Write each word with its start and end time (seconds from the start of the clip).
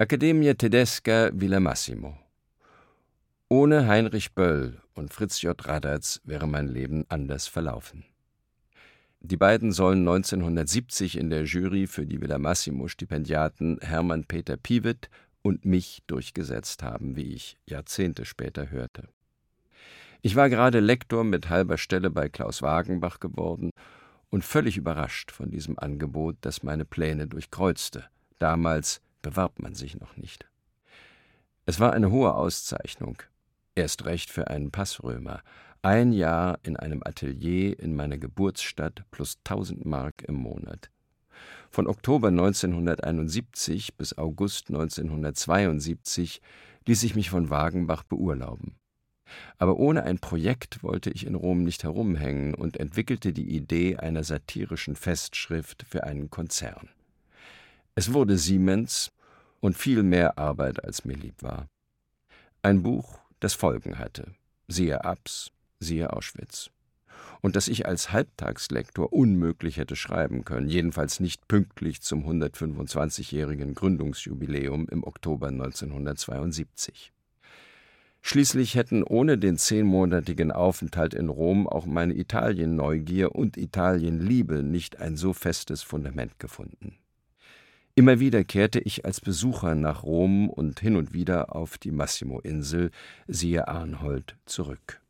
Accademia 0.00 0.54
Tedesca 0.54 1.28
Villa 1.32 1.58
Massimo. 1.58 2.16
Ohne 3.48 3.88
Heinrich 3.88 4.32
Böll 4.32 4.80
und 4.94 5.12
Fritz 5.12 5.42
J. 5.42 5.56
Radatz 5.66 6.20
wäre 6.22 6.46
mein 6.46 6.68
Leben 6.68 7.04
anders 7.08 7.48
verlaufen. 7.48 8.04
Die 9.18 9.36
beiden 9.36 9.72
sollen 9.72 10.06
1970 10.06 11.18
in 11.18 11.30
der 11.30 11.46
Jury 11.46 11.88
für 11.88 12.06
die 12.06 12.20
Villa 12.20 12.38
Massimo 12.38 12.86
Stipendiaten 12.86 13.80
Hermann 13.80 14.22
Peter 14.22 14.56
Pivet 14.56 15.10
und 15.42 15.64
mich 15.64 16.04
durchgesetzt 16.06 16.84
haben, 16.84 17.16
wie 17.16 17.34
ich 17.34 17.56
Jahrzehnte 17.66 18.24
später 18.24 18.70
hörte. 18.70 19.08
Ich 20.22 20.36
war 20.36 20.48
gerade 20.48 20.78
Lektor 20.78 21.24
mit 21.24 21.48
halber 21.48 21.76
Stelle 21.76 22.10
bei 22.10 22.28
Klaus 22.28 22.62
Wagenbach 22.62 23.18
geworden 23.18 23.72
und 24.30 24.44
völlig 24.44 24.76
überrascht 24.76 25.32
von 25.32 25.50
diesem 25.50 25.76
Angebot, 25.76 26.36
das 26.42 26.62
meine 26.62 26.84
Pläne 26.84 27.26
durchkreuzte. 27.26 28.04
Damals 28.38 29.00
bewarb 29.28 29.58
man 29.58 29.74
sich 29.74 30.00
noch 30.00 30.16
nicht. 30.16 30.46
Es 31.66 31.78
war 31.80 31.92
eine 31.92 32.10
hohe 32.10 32.34
Auszeichnung, 32.34 33.22
erst 33.74 34.06
recht 34.06 34.30
für 34.30 34.48
einen 34.48 34.70
Passrömer. 34.70 35.42
Ein 35.82 36.12
Jahr 36.12 36.58
in 36.62 36.78
einem 36.78 37.02
Atelier 37.04 37.78
in 37.78 37.94
meiner 37.94 38.16
Geburtsstadt 38.16 39.04
plus 39.10 39.38
tausend 39.44 39.84
Mark 39.84 40.22
im 40.26 40.36
Monat. 40.36 40.90
Von 41.68 41.86
Oktober 41.86 42.28
1971 42.28 43.96
bis 43.96 44.16
August 44.16 44.70
1972 44.70 46.40
ließ 46.86 47.02
ich 47.02 47.14
mich 47.14 47.28
von 47.28 47.50
Wagenbach 47.50 48.04
beurlauben. 48.04 48.76
Aber 49.58 49.76
ohne 49.76 50.04
ein 50.04 50.20
Projekt 50.20 50.82
wollte 50.82 51.10
ich 51.10 51.26
in 51.26 51.34
Rom 51.34 51.64
nicht 51.64 51.84
herumhängen 51.84 52.54
und 52.54 52.78
entwickelte 52.78 53.34
die 53.34 53.54
Idee 53.54 53.96
einer 53.98 54.24
satirischen 54.24 54.96
Festschrift 54.96 55.84
für 55.86 56.04
einen 56.04 56.30
Konzern. 56.30 56.88
Es 57.94 58.14
wurde 58.14 58.38
Siemens 58.38 59.12
und 59.60 59.76
viel 59.76 60.02
mehr 60.02 60.38
Arbeit, 60.38 60.84
als 60.84 61.04
mir 61.04 61.16
lieb 61.16 61.42
war. 61.42 61.68
Ein 62.62 62.82
Buch, 62.82 63.18
das 63.40 63.54
Folgen 63.54 63.98
hatte, 63.98 64.34
siehe 64.66 65.04
Abs, 65.04 65.50
siehe 65.80 66.12
Auschwitz 66.12 66.70
und 67.40 67.56
das 67.56 67.68
ich 67.68 67.86
als 67.86 68.12
Halbtagslektor 68.12 69.12
unmöglich 69.12 69.76
hätte 69.76 69.96
schreiben 69.96 70.44
können, 70.44 70.68
jedenfalls 70.68 71.20
nicht 71.20 71.46
pünktlich 71.48 72.00
zum 72.02 72.28
125-jährigen 72.28 73.74
Gründungsjubiläum 73.74 74.88
im 74.88 75.04
Oktober 75.04 75.48
1972. 75.48 77.12
Schließlich 78.20 78.74
hätten 78.74 79.04
ohne 79.04 79.38
den 79.38 79.56
zehnmonatigen 79.56 80.50
Aufenthalt 80.50 81.14
in 81.14 81.28
Rom 81.28 81.68
auch 81.68 81.86
meine 81.86 82.14
Italien-Neugier 82.14 83.34
und 83.34 83.56
Italienliebe 83.56 84.62
nicht 84.62 84.98
ein 84.98 85.16
so 85.16 85.32
festes 85.32 85.82
Fundament 85.82 86.38
gefunden. 86.38 86.96
Immer 87.98 88.20
wieder 88.20 88.44
kehrte 88.44 88.78
ich 88.78 89.04
als 89.04 89.20
Besucher 89.20 89.74
nach 89.74 90.04
Rom 90.04 90.48
und 90.48 90.78
hin 90.78 90.94
und 90.94 91.14
wieder 91.14 91.56
auf 91.56 91.78
die 91.78 91.90
Massimo-Insel, 91.90 92.92
siehe 93.26 93.66
Arnhold, 93.66 94.36
zurück. 94.46 95.00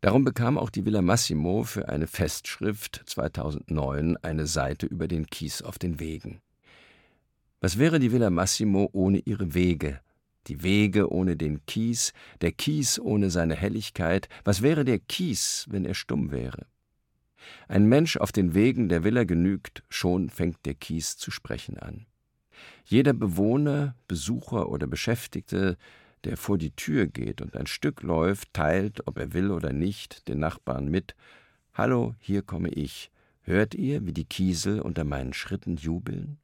Darum 0.00 0.24
bekam 0.24 0.58
auch 0.58 0.70
die 0.70 0.84
Villa 0.84 1.02
Massimo 1.02 1.62
für 1.62 1.88
eine 1.88 2.08
Festschrift 2.08 3.02
2009 3.06 4.16
eine 4.16 4.48
Seite 4.48 4.86
über 4.86 5.06
den 5.06 5.26
Kies 5.26 5.62
auf 5.62 5.78
den 5.78 6.00
Wegen. 6.00 6.40
Was 7.60 7.78
wäre 7.78 8.00
die 8.00 8.10
Villa 8.10 8.30
Massimo 8.30 8.90
ohne 8.92 9.18
ihre 9.18 9.54
Wege? 9.54 10.00
Die 10.48 10.64
Wege 10.64 11.12
ohne 11.12 11.36
den 11.36 11.64
Kies, 11.64 12.12
der 12.40 12.50
Kies 12.50 12.98
ohne 12.98 13.30
seine 13.30 13.54
Helligkeit. 13.54 14.28
Was 14.42 14.62
wäre 14.62 14.84
der 14.84 14.98
Kies, 14.98 15.66
wenn 15.70 15.84
er 15.84 15.94
stumm 15.94 16.32
wäre? 16.32 16.66
Ein 17.68 17.86
Mensch 17.86 18.16
auf 18.16 18.32
den 18.32 18.54
Wegen 18.54 18.88
der 18.88 19.04
Villa 19.04 19.24
genügt, 19.24 19.82
schon 19.88 20.30
fängt 20.30 20.64
der 20.66 20.74
Kies 20.74 21.16
zu 21.16 21.30
sprechen 21.30 21.78
an. 21.78 22.06
Jeder 22.84 23.12
Bewohner, 23.12 23.94
Besucher 24.08 24.68
oder 24.68 24.86
Beschäftigte 24.86 25.76
der 26.24 26.36
vor 26.36 26.58
die 26.58 26.72
Tür 26.72 27.06
geht 27.06 27.40
und 27.40 27.56
ein 27.56 27.66
Stück 27.66 28.02
läuft, 28.02 28.52
teilt, 28.52 29.06
ob 29.06 29.18
er 29.18 29.32
will 29.32 29.50
oder 29.50 29.72
nicht, 29.72 30.28
den 30.28 30.38
Nachbarn 30.38 30.88
mit 30.88 31.14
Hallo, 31.72 32.14
hier 32.18 32.42
komme 32.42 32.68
ich. 32.68 33.10
Hört 33.42 33.74
ihr, 33.74 34.04
wie 34.06 34.12
die 34.12 34.26
Kiesel 34.26 34.80
unter 34.80 35.04
meinen 35.04 35.32
Schritten 35.32 35.76
jubeln? 35.76 36.38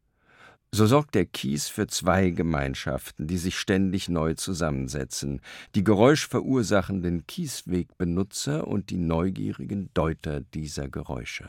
So 0.76 0.84
sorgt 0.84 1.14
der 1.14 1.25
Kies 1.25 1.69
für 1.69 1.87
zwei 1.87 2.28
Gemeinschaften, 2.28 3.26
die 3.26 3.38
sich 3.38 3.59
ständig 3.59 4.10
neu 4.10 4.34
zusammensetzen, 4.34 5.41
die 5.75 5.82
geräuschverursachenden 5.82 7.26
Kieswegbenutzer 7.26 8.69
und 8.69 8.91
die 8.91 8.98
neugierigen 8.98 9.88
Deuter 9.94 10.41
dieser 10.41 10.91
Geräusche. 10.91 11.48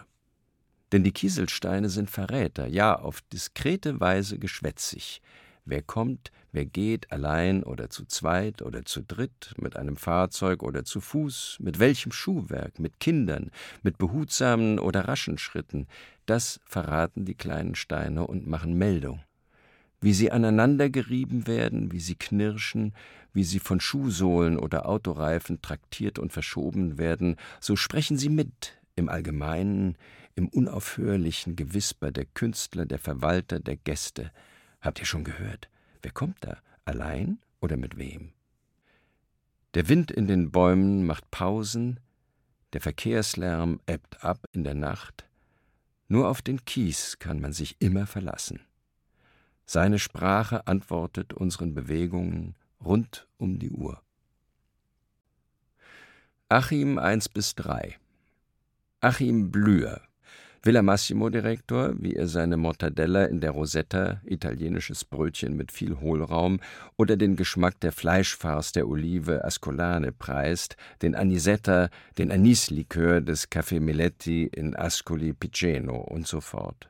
Denn 0.93 1.03
die 1.03 1.11
Kieselsteine 1.11 1.89
sind 1.89 2.09
Verräter, 2.09 2.67
ja 2.67 2.97
auf 2.97 3.19
diskrete 3.33 3.99
Weise 3.99 4.39
geschwätzig, 4.39 5.21
Wer 5.69 5.81
kommt, 5.81 6.31
wer 6.53 6.65
geht, 6.65 7.11
allein 7.11 7.61
oder 7.61 7.89
zu 7.89 8.05
zweit 8.05 8.61
oder 8.61 8.85
zu 8.85 9.01
dritt, 9.01 9.53
mit 9.57 9.75
einem 9.75 9.97
Fahrzeug 9.97 10.63
oder 10.63 10.85
zu 10.85 11.01
Fuß, 11.01 11.57
mit 11.59 11.77
welchem 11.77 12.13
Schuhwerk, 12.13 12.79
mit 12.79 13.01
Kindern, 13.01 13.51
mit 13.83 13.97
behutsamen 13.97 14.79
oder 14.79 15.09
raschen 15.09 15.37
Schritten, 15.37 15.85
das 16.25 16.61
verraten 16.63 17.25
die 17.25 17.35
kleinen 17.35 17.75
Steine 17.75 18.25
und 18.25 18.47
machen 18.47 18.77
Meldung. 18.77 19.19
Wie 19.99 20.13
sie 20.13 20.31
aneinandergerieben 20.31 21.47
werden, 21.47 21.91
wie 21.91 21.99
sie 21.99 22.15
knirschen, 22.15 22.93
wie 23.33 23.43
sie 23.43 23.59
von 23.59 23.81
Schuhsohlen 23.81 24.57
oder 24.57 24.87
Autoreifen 24.87 25.61
traktiert 25.61 26.17
und 26.17 26.31
verschoben 26.31 26.97
werden, 26.97 27.35
so 27.59 27.75
sprechen 27.75 28.17
sie 28.17 28.29
mit, 28.29 28.77
im 28.95 29.09
Allgemeinen, 29.09 29.97
im 30.35 30.47
unaufhörlichen 30.47 31.57
Gewisper 31.57 32.11
der 32.13 32.25
Künstler, 32.25 32.85
der 32.85 32.99
Verwalter, 32.99 33.59
der 33.59 33.75
Gäste, 33.75 34.31
Habt 34.87 35.01
ihr 35.01 35.05
schon 35.05 35.25
gehört? 35.25 35.67
Wer 36.01 36.11
kommt 36.11 36.37
da? 36.45 36.59
Allein 36.85 37.39
oder 37.59 37.75
mit 37.75 37.97
wem? 37.97 38.31
Der 39.73 39.89
Wind 39.89 40.11
in 40.11 40.27
den 40.27 40.49
Bäumen 40.49 41.05
macht 41.05 41.29
Pausen, 41.29 41.99
der 42.71 42.79
Verkehrslärm 42.79 43.81
ebbt 43.85 44.23
ab 44.23 44.47
in 44.53 44.63
der 44.63 44.75
Nacht. 44.75 45.27
Nur 46.07 46.29
auf 46.29 46.41
den 46.41 46.63
Kies 46.63 47.19
kann 47.19 47.41
man 47.41 47.51
sich 47.51 47.75
immer 47.79 48.07
verlassen. 48.07 48.61
Seine 49.65 49.99
Sprache 49.99 50.65
antwortet 50.67 51.33
unseren 51.33 51.73
Bewegungen 51.73 52.55
rund 52.79 53.27
um 53.37 53.59
die 53.59 53.71
Uhr. 53.71 54.01
Achim 56.47 56.97
1 56.97 57.27
bis 57.27 57.55
3 57.55 57.97
Achim 59.01 59.51
Blüher 59.51 60.06
Villa 60.67 60.81
Massimo-Direktor, 60.81 61.93
wie 61.97 62.17
er 62.17 62.27
seine 62.27 62.57
Mortadella 62.57 63.23
in 63.23 63.39
der 63.39 63.51
Rosetta, 63.51 64.19
italienisches 64.25 65.05
Brötchen 65.05 65.55
mit 65.55 65.71
viel 65.71 66.01
Hohlraum, 66.01 66.59
oder 66.97 67.15
den 67.15 67.37
Geschmack 67.37 67.79
der 67.79 67.93
Fleischfarce 67.93 68.73
der 68.73 68.89
Olive 68.89 69.45
Ascolane 69.45 70.11
preist, 70.11 70.75
den 71.01 71.15
Anisetta, 71.15 71.87
den 72.17 72.33
Anislikör 72.33 73.21
des 73.21 73.49
Café 73.49 73.79
Miletti 73.79 74.43
in 74.43 74.75
Ascoli 74.75 75.31
Piceno 75.31 76.01
und 76.01 76.27
so 76.27 76.41
fort. 76.41 76.89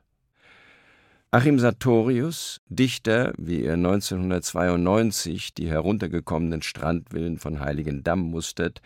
Achim 1.30 1.60
Sartorius, 1.60 2.60
Dichter, 2.68 3.32
wie 3.38 3.62
er 3.62 3.74
1992 3.74 5.54
die 5.54 5.68
heruntergekommenen 5.68 6.62
Strandvillen 6.62 7.38
von 7.38 7.60
Heiligendamm 7.60 8.22
mustert, 8.22 8.82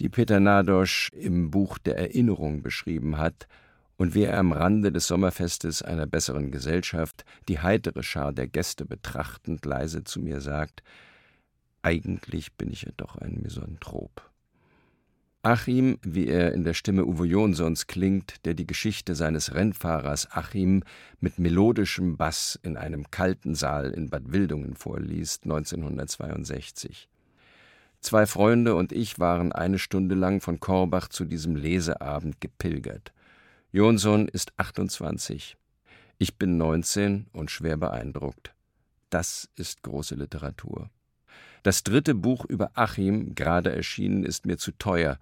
die 0.00 0.08
Peter 0.08 0.40
Nadosch 0.40 1.10
im 1.12 1.50
Buch 1.50 1.76
der 1.76 1.98
Erinnerung 1.98 2.62
beschrieben 2.62 3.18
hat, 3.18 3.46
und 4.02 4.16
wie 4.16 4.24
er 4.24 4.36
am 4.36 4.50
Rande 4.50 4.90
des 4.90 5.06
Sommerfestes 5.06 5.80
einer 5.80 6.06
besseren 6.06 6.50
Gesellschaft 6.50 7.24
die 7.48 7.60
heitere 7.60 8.02
Schar 8.02 8.32
der 8.32 8.48
Gäste 8.48 8.84
betrachtend 8.84 9.64
leise 9.64 10.02
zu 10.02 10.18
mir 10.18 10.40
sagt, 10.40 10.82
eigentlich 11.82 12.52
bin 12.54 12.72
ich 12.72 12.82
ja 12.82 12.90
doch 12.96 13.14
ein 13.14 13.38
Misanthrop. 13.40 14.28
Achim, 15.42 15.98
wie 16.02 16.26
er 16.26 16.52
in 16.52 16.64
der 16.64 16.74
Stimme 16.74 17.06
Uwe 17.06 17.26
Jonsons 17.26 17.86
klingt, 17.86 18.44
der 18.44 18.54
die 18.54 18.66
Geschichte 18.66 19.14
seines 19.14 19.54
Rennfahrers 19.54 20.32
Achim 20.32 20.82
mit 21.20 21.38
melodischem 21.38 22.16
Bass 22.16 22.58
in 22.64 22.76
einem 22.76 23.08
kalten 23.12 23.54
Saal 23.54 23.92
in 23.92 24.10
Bad 24.10 24.32
Wildungen 24.32 24.74
vorliest, 24.74 25.44
1962. 25.44 27.08
Zwei 28.00 28.26
Freunde 28.26 28.74
und 28.74 28.90
ich 28.90 29.20
waren 29.20 29.52
eine 29.52 29.78
Stunde 29.78 30.16
lang 30.16 30.40
von 30.40 30.58
Korbach 30.58 31.06
zu 31.06 31.24
diesem 31.24 31.54
Leseabend 31.54 32.40
gepilgert. 32.40 33.12
Jonsson 33.74 34.28
ist 34.28 34.52
28. 34.58 35.56
Ich 36.18 36.36
bin 36.36 36.58
19 36.58 37.28
und 37.32 37.50
schwer 37.50 37.78
beeindruckt. 37.78 38.54
Das 39.08 39.48
ist 39.56 39.82
große 39.82 40.14
Literatur. 40.14 40.90
Das 41.62 41.82
dritte 41.82 42.14
Buch 42.14 42.44
über 42.44 42.72
Achim, 42.74 43.34
gerade 43.34 43.74
erschienen, 43.74 44.24
ist 44.24 44.44
mir 44.44 44.58
zu 44.58 44.72
teuer. 44.72 45.18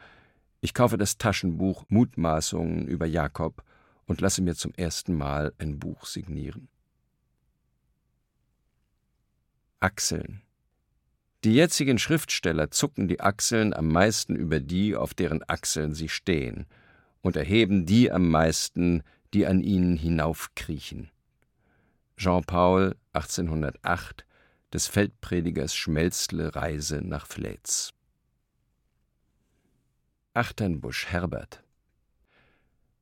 Ich 0.61 0.75
kaufe 0.75 0.99
das 0.99 1.17
Taschenbuch 1.17 1.85
Mutmaßungen 1.91 2.89
über 2.89 3.07
Jakob 3.07 3.63
und 4.07 4.21
lasse 4.21 4.43
mir 4.43 4.57
zum 4.57 4.75
ersten 4.75 5.15
Mal 5.15 5.53
ein 5.59 5.79
Buch 5.79 6.05
signieren. 6.05 6.67
Achseln. 9.79 10.43
Die 11.45 11.55
jetzigen 11.55 12.01
Schriftsteller 12.01 12.73
zucken 12.73 13.07
die 13.07 13.21
Achseln 13.21 13.73
am 13.73 13.87
meisten 13.87 14.35
über 14.35 14.59
die, 14.59 14.97
auf 14.97 15.15
deren 15.15 15.49
Achseln 15.49 15.95
sie 15.95 16.09
stehen– 16.09 16.67
und 17.23 17.37
erheben 17.37 17.87
die 17.87 18.11
am 18.11 18.29
meisten, 18.29 19.03
die 19.35 19.47
an 19.47 19.63
ihnen 19.63 19.97
hinaufkriechen. 19.97 21.11
Jean 22.17 22.45
Paul 22.45 22.97
1808 23.13 24.27
des 24.73 24.87
Feldpredigers 24.87 25.75
Schmelzle 25.75 26.55
Reise 26.55 27.01
nach 27.03 27.27
Flätz. 27.27 27.93
Achternbusch 30.35 31.07
Herbert 31.07 31.65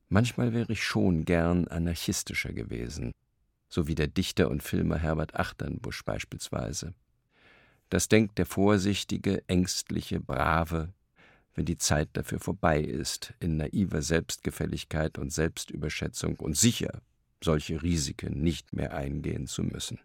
Manchmal 0.07 0.53
wäre 0.53 0.71
ich 0.73 0.83
schon 0.83 1.25
gern 1.25 1.67
anarchistischer 1.67 2.51
gewesen, 2.51 3.11
so 3.67 3.87
wie 3.87 3.93
der 3.93 4.07
Dichter 4.07 4.49
und 4.49 4.63
Filmer 4.63 4.97
Herbert 4.97 5.35
Achternbusch 5.35 6.03
beispielsweise. 6.03 6.95
Das 7.89 8.07
denkt 8.07 8.39
der 8.39 8.47
vorsichtige, 8.47 9.47
ängstliche, 9.47 10.19
brave, 10.19 10.93
wenn 11.55 11.65
die 11.65 11.77
Zeit 11.77 12.09
dafür 12.13 12.39
vorbei 12.39 12.81
ist, 12.81 13.33
in 13.39 13.57
naiver 13.57 14.01
Selbstgefälligkeit 14.01 15.17
und 15.17 15.31
Selbstüberschätzung 15.31 16.35
und 16.37 16.57
sicher 16.57 17.01
solche 17.43 17.81
Risiken 17.81 18.41
nicht 18.41 18.73
mehr 18.73 18.93
eingehen 18.93 19.47
zu 19.47 19.63
müssen. 19.63 19.99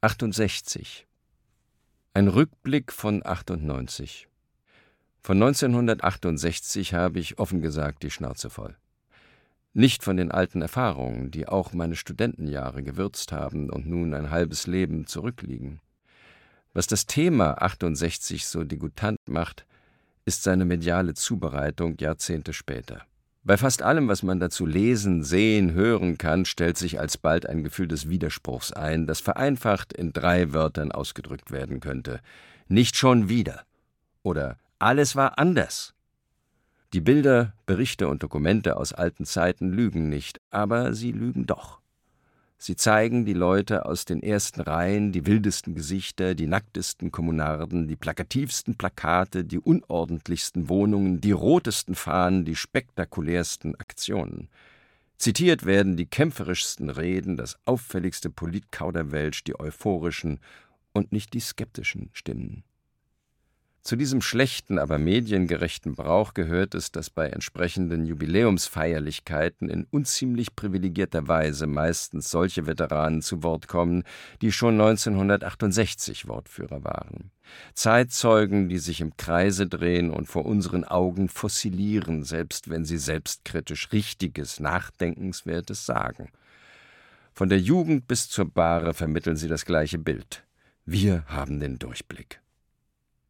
68 0.00 1.06
Ein 2.12 2.28
Rückblick 2.28 2.92
von 2.92 3.24
98 3.24 4.28
Von 5.22 5.42
1968 5.42 6.92
habe 6.92 7.18
ich 7.18 7.38
offen 7.38 7.62
gesagt 7.62 8.02
die 8.02 8.10
Schnauze 8.10 8.50
voll. 8.50 8.76
Nicht 9.72 10.04
von 10.04 10.16
den 10.16 10.30
alten 10.30 10.62
Erfahrungen, 10.62 11.30
die 11.30 11.48
auch 11.48 11.72
meine 11.72 11.96
Studentenjahre 11.96 12.82
gewürzt 12.82 13.32
haben 13.32 13.70
und 13.70 13.86
nun 13.86 14.14
ein 14.14 14.30
halbes 14.30 14.66
Leben 14.66 15.06
zurückliegen. 15.06 15.80
Was 16.74 16.88
das 16.88 17.06
Thema 17.06 17.62
68 17.62 18.46
so 18.46 18.64
degutant 18.64 19.18
macht, 19.26 19.64
ist 20.24 20.42
seine 20.42 20.64
mediale 20.64 21.14
Zubereitung 21.14 21.96
Jahrzehnte 21.98 22.52
später. 22.52 23.02
Bei 23.44 23.56
fast 23.56 23.82
allem, 23.82 24.08
was 24.08 24.22
man 24.24 24.40
dazu 24.40 24.66
lesen, 24.66 25.22
sehen, 25.22 25.72
hören 25.72 26.18
kann, 26.18 26.44
stellt 26.44 26.76
sich 26.76 26.98
alsbald 26.98 27.46
ein 27.46 27.62
Gefühl 27.62 27.86
des 27.86 28.08
Widerspruchs 28.08 28.72
ein, 28.72 29.06
das 29.06 29.20
vereinfacht 29.20 29.92
in 29.92 30.12
drei 30.12 30.52
Wörtern 30.52 30.90
ausgedrückt 30.90 31.52
werden 31.52 31.78
könnte. 31.78 32.20
Nicht 32.66 32.96
schon 32.96 33.28
wieder. 33.28 33.62
Oder 34.22 34.56
alles 34.80 35.14
war 35.14 35.38
anders. 35.38 35.94
Die 36.92 37.00
Bilder, 37.00 37.52
Berichte 37.66 38.08
und 38.08 38.22
Dokumente 38.22 38.76
aus 38.76 38.92
alten 38.92 39.26
Zeiten 39.26 39.70
lügen 39.70 40.08
nicht, 40.08 40.40
aber 40.50 40.94
sie 40.94 41.12
lügen 41.12 41.46
doch. 41.46 41.80
Sie 42.66 42.76
zeigen 42.76 43.26
die 43.26 43.34
Leute 43.34 43.84
aus 43.84 44.06
den 44.06 44.22
ersten 44.22 44.62
Reihen, 44.62 45.12
die 45.12 45.26
wildesten 45.26 45.74
Gesichter, 45.74 46.34
die 46.34 46.46
nacktesten 46.46 47.12
Kommunarden, 47.12 47.88
die 47.88 47.94
plakativsten 47.94 48.76
Plakate, 48.76 49.44
die 49.44 49.58
unordentlichsten 49.58 50.70
Wohnungen, 50.70 51.20
die 51.20 51.32
rotesten 51.32 51.94
Fahnen, 51.94 52.46
die 52.46 52.56
spektakulärsten 52.56 53.74
Aktionen. 53.74 54.48
Zitiert 55.18 55.66
werden 55.66 55.98
die 55.98 56.06
kämpferischsten 56.06 56.88
Reden, 56.88 57.36
das 57.36 57.58
auffälligste 57.66 58.30
Politkauderwelsch, 58.30 59.44
die 59.44 59.60
euphorischen 59.60 60.40
und 60.94 61.12
nicht 61.12 61.34
die 61.34 61.40
skeptischen 61.40 62.08
Stimmen. 62.14 62.64
Zu 63.84 63.96
diesem 63.96 64.22
schlechten, 64.22 64.78
aber 64.78 64.98
mediengerechten 64.98 65.94
Brauch 65.94 66.32
gehört 66.32 66.74
es, 66.74 66.90
dass 66.90 67.10
bei 67.10 67.28
entsprechenden 67.28 68.06
Jubiläumsfeierlichkeiten 68.06 69.68
in 69.68 69.86
unziemlich 69.90 70.56
privilegierter 70.56 71.28
Weise 71.28 71.66
meistens 71.66 72.30
solche 72.30 72.66
Veteranen 72.66 73.20
zu 73.20 73.42
Wort 73.42 73.68
kommen, 73.68 74.04
die 74.40 74.52
schon 74.52 74.80
1968 74.80 76.26
Wortführer 76.26 76.82
waren. 76.82 77.30
Zeitzeugen, 77.74 78.70
die 78.70 78.78
sich 78.78 79.02
im 79.02 79.18
Kreise 79.18 79.66
drehen 79.66 80.10
und 80.10 80.28
vor 80.28 80.46
unseren 80.46 80.84
Augen 80.84 81.28
fossilieren, 81.28 82.24
selbst 82.24 82.70
wenn 82.70 82.86
sie 82.86 82.96
selbstkritisch 82.96 83.92
Richtiges, 83.92 84.60
Nachdenkenswertes 84.60 85.84
sagen. 85.84 86.30
Von 87.34 87.50
der 87.50 87.60
Jugend 87.60 88.08
bis 88.08 88.30
zur 88.30 88.46
Bahre 88.46 88.94
vermitteln 88.94 89.36
sie 89.36 89.48
das 89.48 89.66
gleiche 89.66 89.98
Bild. 89.98 90.42
Wir 90.86 91.24
haben 91.26 91.60
den 91.60 91.78
Durchblick. 91.78 92.40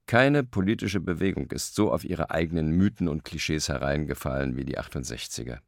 Keine 0.06 0.45
politische 0.45 1.01
Bewegung 1.01 1.51
ist 1.51 1.75
so 1.75 1.91
auf 1.91 2.05
ihre 2.05 2.31
eigenen 2.31 2.71
Mythen 2.73 3.09
und 3.09 3.25
Klischees 3.25 3.69
hereingefallen 3.69 4.56
wie 4.56 4.65
die 4.65 4.79
68er. 4.79 5.59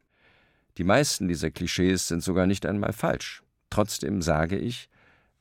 Die 0.77 0.85
meisten 0.85 1.27
dieser 1.27 1.51
Klischees 1.51 2.09
sind 2.09 2.23
sogar 2.23 2.47
nicht 2.47 2.67
einmal 2.67 2.93
falsch. 2.93 3.43
Trotzdem 3.71 4.21
sage 4.21 4.59
ich, 4.59 4.91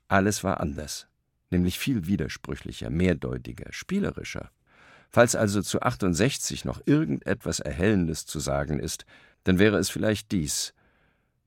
alles 0.08 0.44
war 0.44 0.62
anders, 0.62 1.08
nämlich 1.50 1.78
viel 1.78 2.08
widersprüchlicher, 2.08 2.90
mehrdeutiger, 2.90 3.72
spielerischer. 3.72 4.50
Falls 5.10 5.36
also 5.36 5.62
zu 5.62 5.82
68 5.82 6.64
noch 6.64 6.82
irgendetwas 6.86 7.60
Erhellendes 7.60 8.26
zu 8.26 8.40
sagen 8.40 8.80
ist, 8.80 9.06
dann 9.44 9.60
wäre 9.60 9.78
es 9.78 9.90
vielleicht 9.90 10.32
dies. 10.32 10.74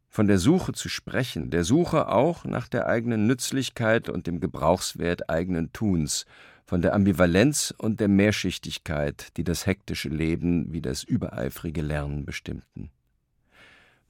Von 0.09 0.27
der 0.27 0.39
Suche 0.39 0.73
zu 0.73 0.89
sprechen, 0.89 1.50
der 1.50 1.65
Suche 1.65 2.09
auch 2.09 2.45
nach 2.45 2.69
der 2.69 2.87
eigenen 2.87 3.27
Nützlichkeit 3.27 4.09
und 4.09 4.27
dem 4.27 4.41
Gebrauchswert 4.41 5.29
eigenen 5.29 5.73
Tuns, 5.73 6.25
von 6.69 6.82
der 6.82 6.93
Ambivalenz 6.93 7.73
und 7.79 7.99
der 7.99 8.09
Mehrschichtigkeit, 8.09 9.35
die 9.38 9.43
das 9.43 9.65
hektische 9.65 10.11
Leben 10.11 10.70
wie 10.70 10.82
das 10.82 11.03
übereifrige 11.03 11.81
Lernen 11.81 12.26
bestimmten. 12.26 12.91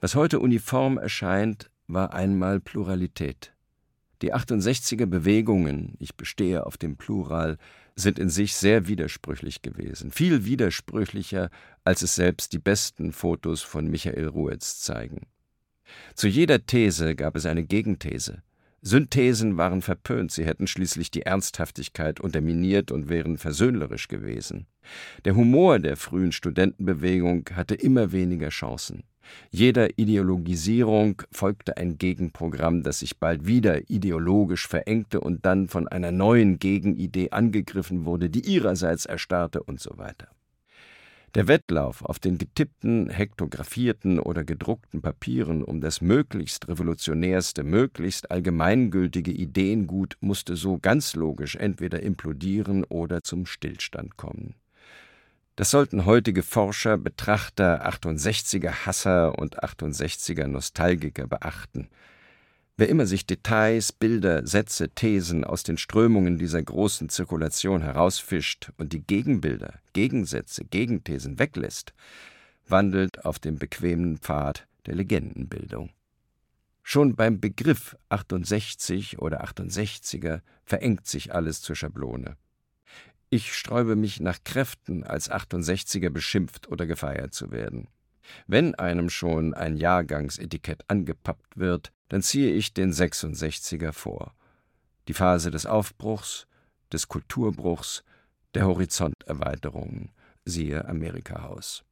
Was 0.00 0.16
heute 0.16 0.40
uniform 0.40 0.98
erscheint, 0.98 1.70
war 1.86 2.14
einmal 2.14 2.58
Pluralität. 2.58 3.54
Die 4.22 4.34
68er 4.34 5.06
Bewegungen, 5.06 5.94
ich 6.00 6.16
bestehe 6.16 6.66
auf 6.66 6.76
dem 6.76 6.96
Plural, 6.96 7.58
sind 7.94 8.18
in 8.18 8.28
sich 8.28 8.56
sehr 8.56 8.88
widersprüchlich 8.88 9.62
gewesen, 9.62 10.10
viel 10.10 10.44
widersprüchlicher, 10.44 11.50
als 11.84 12.02
es 12.02 12.16
selbst 12.16 12.52
die 12.52 12.58
besten 12.58 13.12
Fotos 13.12 13.62
von 13.62 13.86
Michael 13.86 14.26
Ruetz 14.26 14.80
zeigen. 14.80 15.28
Zu 16.16 16.26
jeder 16.26 16.66
These 16.66 17.14
gab 17.14 17.36
es 17.36 17.46
eine 17.46 17.62
Gegenthese, 17.62 18.42
Synthesen 18.80 19.56
waren 19.56 19.82
verpönt, 19.82 20.30
sie 20.30 20.44
hätten 20.44 20.66
schließlich 20.66 21.10
die 21.10 21.22
Ernsthaftigkeit 21.22 22.20
unterminiert 22.20 22.92
und 22.92 23.08
wären 23.08 23.36
versöhnlerisch 23.36 24.08
gewesen. 24.08 24.66
Der 25.24 25.34
Humor 25.34 25.80
der 25.80 25.96
frühen 25.96 26.32
Studentenbewegung 26.32 27.44
hatte 27.54 27.74
immer 27.74 28.12
weniger 28.12 28.50
Chancen. 28.50 29.02
Jeder 29.50 29.98
Ideologisierung 29.98 31.22
folgte 31.30 31.76
ein 31.76 31.98
Gegenprogramm, 31.98 32.82
das 32.82 33.00
sich 33.00 33.18
bald 33.18 33.46
wieder 33.46 33.90
ideologisch 33.90 34.66
verengte 34.66 35.20
und 35.20 35.44
dann 35.44 35.68
von 35.68 35.88
einer 35.88 36.12
neuen 36.12 36.58
Gegenidee 36.58 37.30
angegriffen 37.30 38.04
wurde, 38.04 38.30
die 38.30 38.46
ihrerseits 38.46 39.06
erstarrte 39.06 39.62
und 39.62 39.80
so 39.80 39.98
weiter. 39.98 40.28
Der 41.34 41.46
Wettlauf 41.46 42.02
auf 42.04 42.18
den 42.18 42.38
getippten, 42.38 43.10
hektographierten 43.10 44.18
oder 44.18 44.44
gedruckten 44.44 45.02
Papieren 45.02 45.62
um 45.62 45.80
das 45.80 46.00
möglichst 46.00 46.68
revolutionärste, 46.68 47.64
möglichst 47.64 48.30
allgemeingültige 48.30 49.30
Ideengut 49.30 50.16
musste 50.20 50.56
so 50.56 50.78
ganz 50.78 51.14
logisch 51.14 51.56
entweder 51.56 52.02
implodieren 52.02 52.84
oder 52.84 53.22
zum 53.22 53.44
Stillstand 53.44 54.16
kommen. 54.16 54.54
Das 55.56 55.70
sollten 55.70 56.06
heutige 56.06 56.42
Forscher, 56.42 56.96
Betrachter, 56.96 57.86
68er 57.86 58.86
Hasser 58.86 59.38
und 59.38 59.62
68er 59.62 60.46
Nostalgiker 60.46 61.26
beachten– 61.26 61.88
Wer 62.80 62.88
immer 62.88 63.06
sich 63.06 63.26
Details, 63.26 63.90
Bilder, 63.90 64.46
Sätze, 64.46 64.88
Thesen 64.90 65.42
aus 65.42 65.64
den 65.64 65.78
Strömungen 65.78 66.38
dieser 66.38 66.62
großen 66.62 67.08
Zirkulation 67.08 67.82
herausfischt 67.82 68.70
und 68.76 68.92
die 68.92 69.04
Gegenbilder, 69.04 69.80
Gegensätze, 69.94 70.64
Gegenthesen 70.64 71.40
weglässt, 71.40 71.92
wandelt 72.68 73.24
auf 73.24 73.40
dem 73.40 73.58
bequemen 73.58 74.18
Pfad 74.18 74.68
der 74.86 74.94
Legendenbildung. 74.94 75.90
Schon 76.84 77.16
beim 77.16 77.40
Begriff 77.40 77.96
68 78.10 79.18
oder 79.18 79.42
68er 79.44 80.42
verengt 80.64 81.08
sich 81.08 81.34
alles 81.34 81.62
zur 81.62 81.74
Schablone. 81.74 82.36
Ich 83.28 83.54
sträube 83.54 83.96
mich 83.96 84.20
nach 84.20 84.38
Kräften, 84.44 85.02
als 85.02 85.32
68er 85.32 86.10
beschimpft 86.10 86.68
oder 86.68 86.86
gefeiert 86.86 87.34
zu 87.34 87.50
werden. 87.50 87.88
Wenn 88.46 88.74
einem 88.74 89.10
schon 89.10 89.54
ein 89.54 89.76
Jahrgangsetikett 89.76 90.84
angepappt 90.88 91.58
wird, 91.58 91.92
dann 92.08 92.22
ziehe 92.22 92.52
ich 92.52 92.74
den 92.74 92.92
66er 92.92 93.92
vor. 93.92 94.34
Die 95.08 95.14
Phase 95.14 95.50
des 95.50 95.66
Aufbruchs, 95.66 96.46
des 96.92 97.08
Kulturbruchs, 97.08 98.04
der 98.54 98.66
Horizonterweiterung, 98.66 100.10
siehe 100.44 100.86
Amerikahaus. 100.86 101.84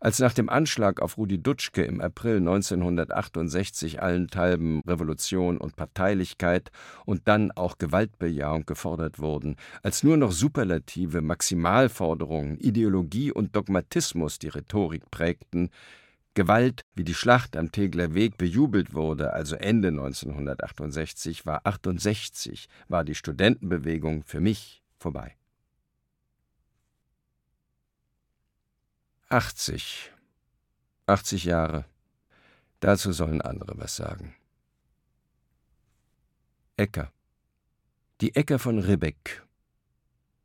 Als 0.00 0.18
nach 0.18 0.34
dem 0.34 0.48
Anschlag 0.48 1.00
auf 1.00 1.16
Rudi 1.16 1.42
Dutschke 1.42 1.82
im 1.82 2.00
April 2.00 2.36
1968 2.38 4.02
allenthalben 4.02 4.80
Revolution 4.86 5.58
und 5.58 5.76
Parteilichkeit 5.76 6.70
und 7.04 7.28
dann 7.28 7.50
auch 7.52 7.78
Gewaltbejahung 7.78 8.66
gefordert 8.66 9.18
wurden, 9.18 9.56
als 9.82 10.02
nur 10.02 10.16
noch 10.16 10.32
Superlative, 10.32 11.22
Maximalforderungen, 11.22 12.58
Ideologie 12.58 13.32
und 13.32 13.56
Dogmatismus 13.56 14.38
die 14.38 14.48
Rhetorik 14.48 15.10
prägten, 15.10 15.70
Gewalt, 16.34 16.82
wie 16.94 17.04
die 17.04 17.14
Schlacht 17.14 17.58
am 17.58 17.72
Tegler 17.72 18.14
Weg 18.14 18.38
bejubelt 18.38 18.94
wurde, 18.94 19.34
also 19.34 19.54
Ende 19.56 19.88
1968, 19.88 21.44
war 21.44 21.60
68, 21.64 22.68
war 22.88 23.04
die 23.04 23.14
Studentenbewegung 23.14 24.22
für 24.24 24.40
mich 24.40 24.82
vorbei. 24.98 25.36
80. 29.32 30.12
80 31.06 31.44
Jahre. 31.44 31.86
Dazu 32.80 33.12
sollen 33.12 33.40
andere 33.40 33.78
was 33.78 33.96
sagen. 33.96 34.34
Äcker. 36.76 37.10
Die 38.20 38.36
Äcker 38.36 38.58
von 38.58 38.78
Ribbeck. 38.78 39.42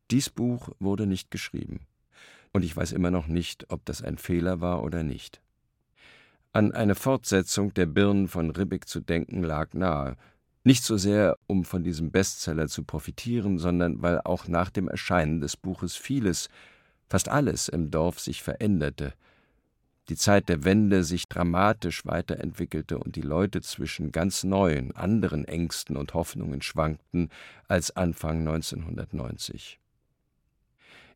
Dies 0.10 0.30
Buch 0.30 0.70
wurde 0.80 1.06
nicht 1.06 1.32
geschrieben. 1.32 1.82
Und 2.54 2.64
ich 2.64 2.78
weiß 2.78 2.94
immer 2.94 3.12
noch 3.12 3.28
nicht, 3.28 3.70
ob 3.74 3.84
das 3.84 4.02
ein 4.02 4.18
Fehler 4.18 4.62
war 4.62 4.82
oder 4.82 5.04
nicht. 5.04 5.42
An 6.54 6.72
eine 6.72 6.96
Fortsetzung 6.96 7.74
der 7.74 7.88
Birnen 7.88 8.30
von 8.30 8.52
Ribbeck 8.52 8.88
zu 8.88 9.02
denken 9.02 9.44
lag 9.44 9.74
nahe. 9.74 10.16
Nicht 10.64 10.86
so 10.86 10.96
sehr, 10.96 11.38
um 11.46 11.66
von 11.66 11.84
diesem 11.84 12.12
Bestseller 12.12 12.70
zu 12.70 12.86
profitieren, 12.86 13.58
sondern 13.58 14.02
weil 14.02 14.22
auch 14.22 14.48
nach 14.48 14.70
dem 14.70 14.88
Erscheinen 14.88 15.42
des 15.42 15.58
Buches 15.58 15.98
vieles, 15.98 16.48
fast 17.08 17.30
alles 17.30 17.68
im 17.68 17.92
Dorf 17.92 18.20
sich 18.20 18.44
veränderte, 18.44 19.14
die 20.10 20.16
Zeit 20.16 20.48
der 20.48 20.64
Wende 20.64 21.04
sich 21.04 21.28
dramatisch 21.28 22.06
weiterentwickelte 22.06 22.98
und 22.98 23.16
die 23.18 23.22
Leute 23.22 23.62
zwischen 23.62 24.12
ganz 24.12 24.44
neuen, 24.44 24.96
anderen 24.96 25.46
Ängsten 25.46 25.98
und 25.98 26.14
Hoffnungen 26.14 26.62
schwankten 26.62 27.30
als 27.68 27.96
Anfang 27.96 28.40
1990. 28.40 29.80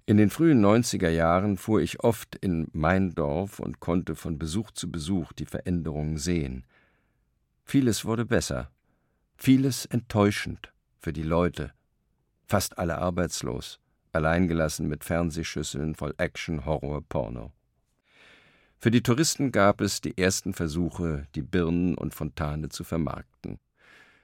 In 0.06 0.18
den 0.18 0.30
frühen 0.30 0.66
90er 0.66 1.10
Jahren 1.10 1.58
fuhr 1.58 1.82
ich 1.82 2.02
oft 2.02 2.36
in 2.36 2.68
mein 2.74 3.12
Dorf 3.14 3.60
und 3.60 3.80
konnte 3.80 4.16
von 4.16 4.38
Besuch 4.38 4.72
zu 4.72 4.92
Besuch 4.92 5.32
die 5.32 5.46
Veränderungen 5.46 6.18
sehen. 6.18 6.66
Vieles 7.64 8.04
wurde 8.04 8.26
besser, 8.26 8.72
vieles 9.38 9.86
enttäuschend 9.86 10.74
für 11.00 11.14
die 11.14 11.24
Leute, 11.24 11.72
fast 12.46 12.78
alle 12.78 12.98
arbeitslos, 12.98 13.80
alleingelassen 14.14 14.88
mit 14.88 15.04
Fernsehschüsseln 15.04 15.96
voll 15.96 16.14
Action, 16.18 16.66
Horror, 16.66 17.02
Porno. 17.08 17.52
Für 18.78 18.92
die 18.92 19.04
Touristen 19.04 19.52
gab 19.52 19.80
es 19.80 20.02
die 20.02 20.18
ersten 20.18 20.54
Versuche, 20.54 21.28
die 21.36 21.44
Birnen 21.44 21.96
und 21.96 22.16
Fontane 22.16 22.70
zu 22.70 22.84
vermarkten. 22.84 23.60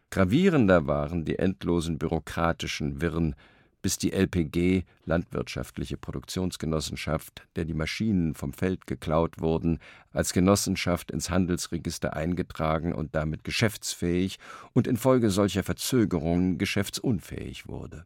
Gravierender 0.10 0.88
waren 0.88 1.26
die 1.26 1.38
endlosen 1.38 2.00
bürokratischen 2.00 3.02
Wirren, 3.02 3.36
bis 3.82 3.98
die 3.98 4.12
LPG, 4.12 4.84
Landwirtschaftliche 5.06 5.98
Produktionsgenossenschaft, 5.98 7.48
der 7.56 7.66
die 7.66 7.74
Maschinen 7.74 8.34
vom 8.34 8.52
Feld 8.52 8.88
geklaut 8.88 9.40
wurden, 9.40 9.80
als 10.12 10.34
Genossenschaft 10.34 11.12
ins 11.12 11.30
Handelsregister 11.30 12.16
eingetragen 12.16 12.94
und 12.94 13.16
damit 13.16 13.44
geschäftsfähig 13.44 14.40
und 14.74 14.88
infolge 14.88 15.30
solcher 15.30 15.64
Verzögerungen 15.64 16.58
geschäftsunfähig 16.58 17.68
wurde. 17.68 18.06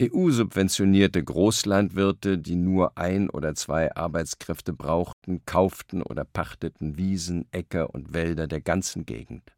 EU-subventionierte 0.00 1.22
Großlandwirte, 1.22 2.38
die 2.38 2.56
nur 2.56 2.96
ein 2.96 3.30
oder 3.30 3.54
zwei 3.54 3.94
Arbeitskräfte 3.94 4.72
brauchten, 4.72 5.44
kauften 5.44 6.02
oder 6.02 6.24
pachteten 6.24 6.96
Wiesen, 6.96 7.46
Äcker 7.52 7.94
und 7.94 8.14
Wälder 8.14 8.46
der 8.46 8.60
ganzen 8.60 9.06
Gegend. 9.06 9.52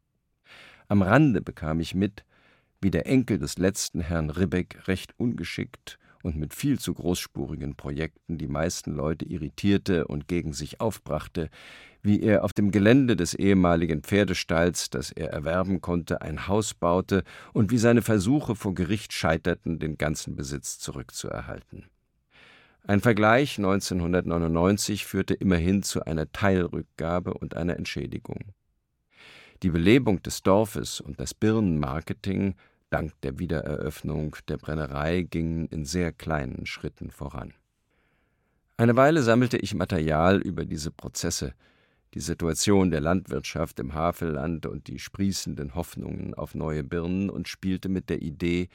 Am 0.87 1.01
Rande 1.01 1.41
bekam 1.41 1.79
ich 1.79 1.95
mit, 1.95 2.25
wie 2.81 2.91
der 2.91 3.07
Enkel 3.07 3.39
des 3.39 3.57
letzten 3.57 4.01
Herrn 4.01 4.29
Ribbeck 4.29 4.87
recht 4.87 5.13
ungeschickt 5.17 5.97
und 6.21 6.35
mit 6.35 6.53
viel 6.53 6.79
zu 6.79 6.93
großspurigen 6.93 7.75
Projekten 7.75 8.37
die 8.37 8.47
meisten 8.47 8.91
Leute 8.93 9.25
irritierte 9.25 10.07
und 10.07 10.27
gegen 10.27 10.53
sich 10.53 10.81
aufbrachte, 10.81 11.49
wie 12.05 12.21
er 12.21 12.43
auf 12.43 12.53
dem 12.53 12.71
Gelände 12.71 13.15
des 13.15 13.33
ehemaligen 13.33 14.01
Pferdestalls, 14.01 14.89
das 14.89 15.11
er 15.11 15.31
erwerben 15.31 15.81
konnte, 15.81 16.21
ein 16.21 16.47
Haus 16.47 16.73
baute 16.73 17.23
und 17.51 17.71
wie 17.71 17.79
seine 17.79 18.03
Versuche 18.03 18.55
vor 18.55 18.75
Gericht 18.75 19.11
scheiterten, 19.11 19.79
den 19.79 19.97
ganzen 19.97 20.35
Besitz 20.35 20.77
zurückzuerhalten. 20.77 21.85
Ein 22.87 23.01
Vergleich 23.01 23.57
1999 23.57 25.05
führte 25.05 25.33
immerhin 25.33 25.81
zu 25.81 26.05
einer 26.05 26.31
Teilrückgabe 26.31 27.33
und 27.33 27.57
einer 27.57 27.75
Entschädigung. 27.77 28.53
Die 29.63 29.69
Belebung 29.71 30.21
des 30.21 30.43
Dorfes 30.43 31.01
und 31.01 31.19
das 31.19 31.33
Birnenmarketing 31.33 32.53
dank 32.91 33.19
der 33.21 33.39
Wiedereröffnung 33.39 34.35
der 34.47 34.57
Brennerei 34.57 35.23
gingen 35.23 35.65
in 35.67 35.85
sehr 35.85 36.11
kleinen 36.11 36.67
Schritten 36.67 37.09
voran. 37.09 37.55
Eine 38.77 38.95
Weile 38.95 39.23
sammelte 39.23 39.57
ich 39.57 39.73
Material 39.73 40.39
über 40.39 40.65
diese 40.65 40.91
Prozesse, 40.91 41.55
die 42.15 42.21
Situation 42.21 42.91
der 42.91 43.01
Landwirtschaft 43.01 43.79
im 43.81 43.93
Havelland 43.93 44.65
und 44.65 44.87
die 44.87 44.99
sprießenden 44.99 45.75
Hoffnungen 45.75 46.33
auf 46.33 46.55
neue 46.55 46.83
Birnen 46.83 47.29
und 47.29 47.49
spielte 47.49 47.89
mit 47.89 48.09
der 48.09 48.21
Idee, 48.21 48.69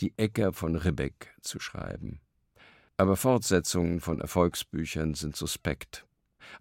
die 0.00 0.14
Äcker 0.16 0.54
von 0.54 0.74
Ribbeck 0.74 1.34
zu 1.42 1.60
schreiben. 1.60 2.20
Aber 2.96 3.16
Fortsetzungen 3.16 4.00
von 4.00 4.20
Erfolgsbüchern 4.20 5.14
sind 5.14 5.36
suspekt. 5.36 6.06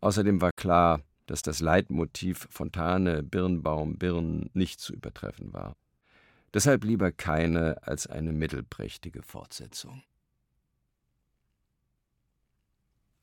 Außerdem 0.01 0.41
war 0.41 0.51
klar, 0.51 1.01
dass 1.27 1.41
das 1.41 1.61
Leitmotiv 1.61 2.47
Fontane, 2.51 3.23
Birnbaum, 3.23 3.97
Birnen 3.97 4.49
nicht 4.53 4.81
zu 4.81 4.93
übertreffen 4.93 5.53
war. 5.53 5.77
Deshalb 6.53 6.83
lieber 6.83 7.11
keine 7.11 7.77
als 7.83 8.05
eine 8.05 8.33
mittelprächtige 8.33 9.23
Fortsetzung. 9.23 10.03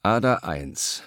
Ada 0.03 0.37
1 0.37 1.03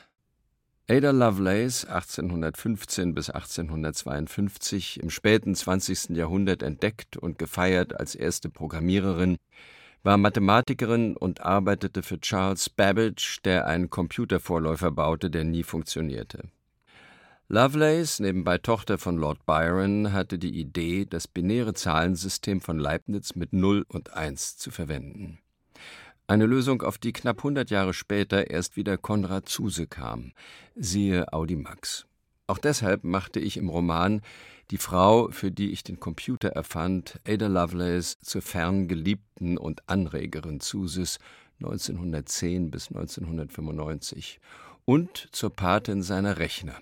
Ada 0.89 1.11
Lovelace, 1.11 1.83
1815 1.83 3.13
bis 3.13 3.29
1852, 3.29 5.01
im 5.03 5.09
späten 5.09 5.53
20. 5.53 6.15
Jahrhundert 6.15 6.63
entdeckt 6.63 7.17
und 7.17 7.37
gefeiert 7.37 7.99
als 7.99 8.15
erste 8.15 8.49
Programmiererin, 8.49 9.35
war 10.03 10.15
Mathematikerin 10.15 11.17
und 11.17 11.41
arbeitete 11.41 12.03
für 12.03 12.21
Charles 12.21 12.69
Babbage, 12.69 13.41
der 13.43 13.67
einen 13.67 13.89
Computervorläufer 13.89 14.91
baute, 14.91 15.29
der 15.29 15.43
nie 15.43 15.63
funktionierte. 15.63 16.43
Lovelace, 17.49 18.21
nebenbei 18.21 18.57
Tochter 18.57 18.97
von 18.97 19.17
Lord 19.17 19.45
Byron, 19.45 20.13
hatte 20.13 20.39
die 20.39 20.57
Idee, 20.57 21.05
das 21.05 21.27
binäre 21.27 21.73
Zahlensystem 21.73 22.61
von 22.61 22.79
Leibniz 22.79 23.35
mit 23.35 23.51
0 23.51 23.83
und 23.89 24.13
1 24.13 24.55
zu 24.55 24.71
verwenden. 24.71 25.39
Eine 26.29 26.45
Lösung, 26.45 26.81
auf 26.81 26.97
die 26.97 27.13
knapp 27.13 27.37
100 27.37 27.69
Jahre 27.69 27.93
später 27.93 28.49
erst 28.49 28.75
wieder 28.75 28.97
Konrad 28.97 29.47
Zuse 29.47 29.87
kam, 29.87 30.33
siehe 30.75 31.31
Audimax. 31.31 32.05
Auch 32.47 32.57
deshalb 32.57 33.05
machte 33.05 33.39
ich 33.39 33.55
im 33.55 33.69
Roman 33.69 34.21
die 34.69 34.77
Frau, 34.77 35.29
für 35.31 35.51
die 35.51 35.71
ich 35.71 35.85
den 35.85 36.01
Computer 36.01 36.49
erfand, 36.49 37.21
Ada 37.25 37.47
Lovelace, 37.47 38.19
zur 38.19 38.41
fern 38.41 38.89
geliebten 38.89 39.57
und 39.57 39.87
Anregerin 39.87 40.59
Zuses 40.59 41.19
1910 41.61 42.71
bis 42.71 42.89
1995 42.89 44.41
und 44.83 45.29
zur 45.31 45.55
Patin 45.55 46.03
seiner 46.03 46.39
Rechner. 46.39 46.75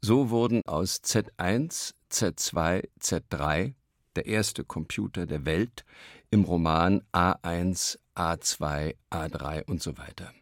So 0.00 0.30
wurden 0.30 0.62
aus 0.66 1.02
Z1, 1.02 1.94
Z2, 2.12 2.88
Z3 3.00 3.74
der 4.16 4.26
erste 4.26 4.64
Computer 4.64 5.26
der 5.26 5.44
Welt 5.44 5.84
im 6.30 6.44
Roman 6.44 7.02
A1, 7.12 7.98
A2, 8.14 8.94
A3 9.10 9.64
und 9.64 9.82
so 9.82 9.98
weiter. 9.98 10.32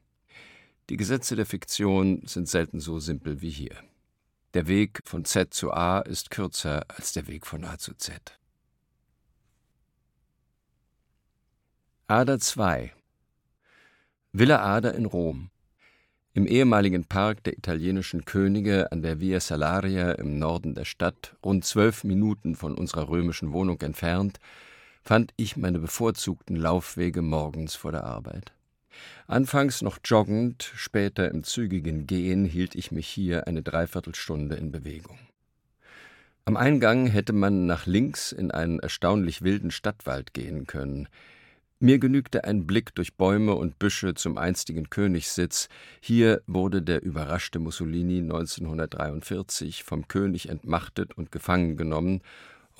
Die 0.88 0.96
Gesetze 0.96 1.36
der 1.36 1.46
Fiktion 1.46 2.22
sind 2.26 2.48
selten 2.48 2.80
so 2.80 2.98
simpel 2.98 3.40
wie 3.40 3.50
hier. 3.50 3.76
Der 4.54 4.66
Weg 4.66 5.00
von 5.04 5.24
Z 5.24 5.54
zu 5.54 5.72
A 5.72 6.00
ist 6.00 6.30
kürzer 6.30 6.84
als 6.88 7.12
der 7.12 7.28
Weg 7.28 7.46
von 7.46 7.64
A 7.64 7.78
zu 7.78 7.94
Z. 7.94 8.38
Ader 12.08 12.40
2 12.40 12.92
Villa 14.32 14.60
Ader 14.64 14.94
in 14.94 15.06
Rom. 15.06 15.50
Im 16.32 16.46
ehemaligen 16.46 17.06
Park 17.06 17.42
der 17.42 17.58
italienischen 17.58 18.24
Könige 18.24 18.92
an 18.92 19.02
der 19.02 19.18
Via 19.18 19.40
Salaria 19.40 20.12
im 20.12 20.38
Norden 20.38 20.76
der 20.76 20.84
Stadt, 20.84 21.34
rund 21.44 21.64
zwölf 21.64 22.04
Minuten 22.04 22.54
von 22.54 22.76
unserer 22.76 23.08
römischen 23.08 23.52
Wohnung 23.52 23.80
entfernt, 23.80 24.38
fand 25.02 25.32
ich 25.36 25.56
meine 25.56 25.80
bevorzugten 25.80 26.54
Laufwege 26.54 27.20
morgens 27.20 27.74
vor 27.74 27.90
der 27.90 28.04
Arbeit. 28.04 28.52
Anfangs 29.26 29.82
noch 29.82 29.98
joggend, 30.04 30.70
später 30.76 31.28
im 31.28 31.42
zügigen 31.42 32.06
Gehen 32.06 32.44
hielt 32.44 32.76
ich 32.76 32.92
mich 32.92 33.08
hier 33.08 33.48
eine 33.48 33.62
Dreiviertelstunde 33.62 34.54
in 34.54 34.70
Bewegung. 34.70 35.18
Am 36.44 36.56
Eingang 36.56 37.08
hätte 37.08 37.32
man 37.32 37.66
nach 37.66 37.86
links 37.86 38.30
in 38.30 38.52
einen 38.52 38.78
erstaunlich 38.78 39.42
wilden 39.42 39.72
Stadtwald 39.72 40.32
gehen 40.32 40.68
können. 40.68 41.08
Mir 41.82 41.98
genügte 41.98 42.44
ein 42.44 42.66
Blick 42.66 42.94
durch 42.94 43.14
Bäume 43.14 43.54
und 43.54 43.78
Büsche 43.78 44.12
zum 44.12 44.36
einstigen 44.36 44.90
Königssitz. 44.90 45.68
Hier 46.00 46.42
wurde 46.46 46.82
der 46.82 47.02
überraschte 47.02 47.58
Mussolini 47.58 48.18
1943 48.18 49.82
vom 49.82 50.06
König 50.06 50.50
entmachtet 50.50 51.16
und 51.16 51.32
gefangen 51.32 51.78
genommen 51.78 52.20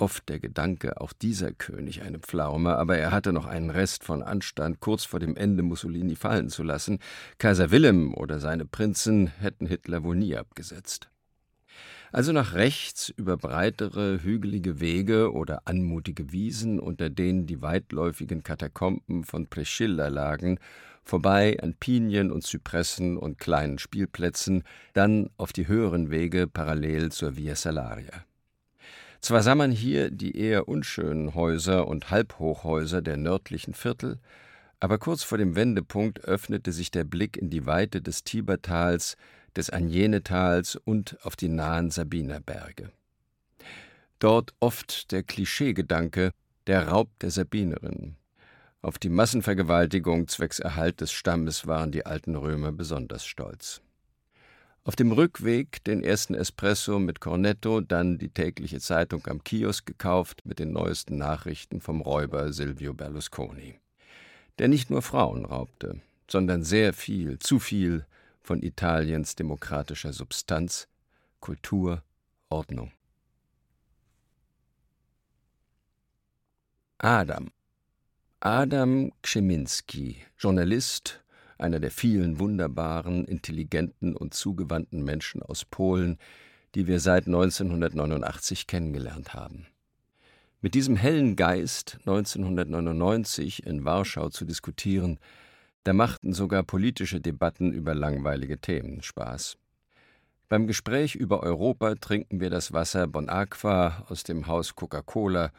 Oft 0.00 0.30
der 0.30 0.38
Gedanke, 0.38 0.98
auch 1.00 1.12
dieser 1.12 1.52
König 1.52 2.02
eine 2.02 2.18
Pflaume, 2.18 2.76
aber 2.76 2.96
er 2.96 3.10
hatte 3.10 3.34
noch 3.34 3.44
einen 3.44 3.68
Rest 3.68 4.02
von 4.02 4.22
Anstand, 4.22 4.80
kurz 4.80 5.04
vor 5.04 5.20
dem 5.20 5.36
Ende 5.36 5.62
Mussolini 5.62 6.16
fallen 6.16 6.48
zu 6.48 6.62
lassen. 6.62 7.00
Kaiser 7.36 7.70
Wilhelm 7.70 8.14
oder 8.14 8.38
seine 8.38 8.64
Prinzen 8.64 9.26
hätten 9.26 9.66
Hitler 9.66 10.02
wohl 10.02 10.16
nie 10.16 10.36
abgesetzt. 10.36 11.10
Also 12.12 12.32
nach 12.32 12.54
rechts 12.54 13.08
über 13.08 13.36
breitere, 13.36 14.18
hügelige 14.22 14.80
Wege 14.80 15.32
oder 15.32 15.62
anmutige 15.66 16.32
Wiesen, 16.32 16.80
unter 16.80 17.08
denen 17.08 17.46
die 17.46 17.62
weitläufigen 17.62 18.42
Katakomben 18.42 19.22
von 19.24 19.46
Priscilla 19.46 20.08
lagen, 20.08 20.58
vorbei 21.04 21.56
an 21.62 21.74
Pinien 21.74 22.32
und 22.32 22.42
Zypressen 22.42 23.16
und 23.16 23.38
kleinen 23.38 23.78
Spielplätzen, 23.78 24.64
dann 24.92 25.30
auf 25.36 25.52
die 25.52 25.68
höheren 25.68 26.10
Wege 26.10 26.48
parallel 26.48 27.12
zur 27.12 27.36
Via 27.36 27.54
Salaria. 27.54 28.24
Zwar 29.20 29.42
sah 29.42 29.54
man 29.54 29.70
hier 29.70 30.10
die 30.10 30.36
eher 30.36 30.66
unschönen 30.66 31.34
Häuser 31.34 31.86
und 31.86 32.10
Halbhochhäuser 32.10 33.02
der 33.02 33.18
nördlichen 33.18 33.74
Viertel, 33.74 34.18
aber 34.80 34.98
kurz 34.98 35.22
vor 35.22 35.36
dem 35.36 35.54
Wendepunkt 35.56 36.24
öffnete 36.24 36.72
sich 36.72 36.90
der 36.90 37.04
Blick 37.04 37.36
in 37.36 37.50
die 37.50 37.66
Weite 37.66 38.00
des 38.00 38.24
Tibertals, 38.24 39.16
des 39.56 39.70
Agnenetals 39.70 40.76
und 40.76 41.18
auf 41.22 41.36
die 41.36 41.48
nahen 41.48 41.90
Sabinerberge. 41.90 42.90
Dort 44.18 44.52
oft 44.60 45.12
der 45.12 45.22
Klischeegedanke, 45.22 46.32
der 46.66 46.88
Raub 46.88 47.08
der 47.20 47.30
Sabinerin. 47.30 48.16
Auf 48.82 48.98
die 48.98 49.08
Massenvergewaltigung 49.08 50.28
zwecks 50.28 50.58
Erhalt 50.58 51.00
des 51.00 51.12
Stammes 51.12 51.66
waren 51.66 51.92
die 51.92 52.06
alten 52.06 52.34
Römer 52.34 52.72
besonders 52.72 53.24
stolz. 53.24 53.82
Auf 54.84 54.96
dem 54.96 55.12
Rückweg 55.12 55.84
den 55.84 56.02
ersten 56.02 56.34
Espresso 56.34 56.98
mit 56.98 57.20
Cornetto, 57.20 57.82
dann 57.82 58.16
die 58.16 58.30
tägliche 58.30 58.80
Zeitung 58.80 59.26
am 59.26 59.44
Kiosk 59.44 59.84
gekauft 59.84 60.40
mit 60.44 60.58
den 60.58 60.72
neuesten 60.72 61.18
Nachrichten 61.18 61.82
vom 61.82 62.00
Räuber 62.00 62.52
Silvio 62.54 62.94
Berlusconi, 62.94 63.78
der 64.58 64.68
nicht 64.68 64.88
nur 64.88 65.02
Frauen 65.02 65.44
raubte, 65.44 66.00
sondern 66.30 66.62
sehr 66.62 66.94
viel, 66.94 67.38
zu 67.38 67.58
viel 67.58 68.06
von 68.40 68.62
Italiens 68.62 69.34
demokratischer 69.34 70.12
Substanz, 70.12 70.88
Kultur, 71.40 72.02
Ordnung. 72.48 72.92
Adam 76.98 77.50
Adam 78.42 79.12
Kscheminski, 79.22 80.16
Journalist, 80.38 81.22
einer 81.58 81.78
der 81.78 81.90
vielen 81.90 82.38
wunderbaren, 82.38 83.26
intelligenten 83.26 84.16
und 84.16 84.32
zugewandten 84.32 85.04
Menschen 85.04 85.42
aus 85.42 85.66
Polen, 85.66 86.16
die 86.74 86.86
wir 86.86 87.00
seit 87.00 87.26
1989 87.26 88.66
kennengelernt 88.66 89.34
haben. 89.34 89.66
Mit 90.62 90.74
diesem 90.74 90.96
hellen 90.96 91.36
Geist 91.36 91.98
1999 92.06 93.66
in 93.66 93.84
Warschau 93.84 94.30
zu 94.30 94.46
diskutieren, 94.46 95.18
da 95.84 95.92
machten 95.92 96.32
sogar 96.32 96.62
politische 96.62 97.20
Debatten 97.20 97.72
über 97.72 97.94
langweilige 97.94 98.58
Themen 98.58 99.02
Spaß. 99.02 99.56
Beim 100.48 100.66
Gespräch 100.66 101.14
über 101.14 101.42
Europa 101.42 101.94
trinken 101.94 102.40
wir 102.40 102.50
das 102.50 102.72
Wasser 102.72 103.06
Bon 103.06 103.28
Aqua 103.28 104.04
aus 104.08 104.24
dem 104.24 104.46
Haus 104.46 104.74
Coca-Cola 104.74 105.52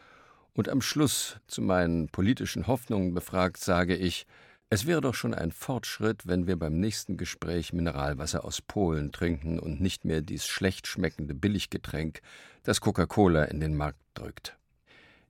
und 0.53 0.67
am 0.67 0.81
Schluss, 0.81 1.39
zu 1.47 1.61
meinen 1.61 2.09
politischen 2.09 2.67
Hoffnungen 2.67 3.13
befragt, 3.13 3.57
sage 3.57 3.95
ich, 3.95 4.27
es 4.69 4.85
wäre 4.85 5.01
doch 5.01 5.15
schon 5.15 5.33
ein 5.33 5.51
Fortschritt, 5.51 6.27
wenn 6.27 6.47
wir 6.47 6.57
beim 6.57 6.79
nächsten 6.79 7.17
Gespräch 7.17 7.73
Mineralwasser 7.73 8.45
aus 8.45 8.61
Polen 8.61 9.11
trinken 9.11 9.59
und 9.59 9.81
nicht 9.81 10.05
mehr 10.05 10.21
dies 10.21 10.45
schlecht 10.45 10.87
schmeckende 10.87 11.33
Billiggetränk, 11.33 12.21
das 12.63 12.79
Coca-Cola 12.79 13.45
in 13.45 13.59
den 13.59 13.75
Markt 13.75 14.01
drückt. 14.13 14.57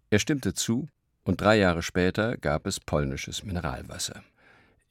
Er 0.09 0.19
stimmte 0.19 0.53
zu, 0.53 0.87
und 1.23 1.41
drei 1.41 1.57
Jahre 1.57 1.81
später 1.81 2.37
gab 2.37 2.67
es 2.67 2.79
polnisches 2.79 3.43
Mineralwasser. 3.43 4.23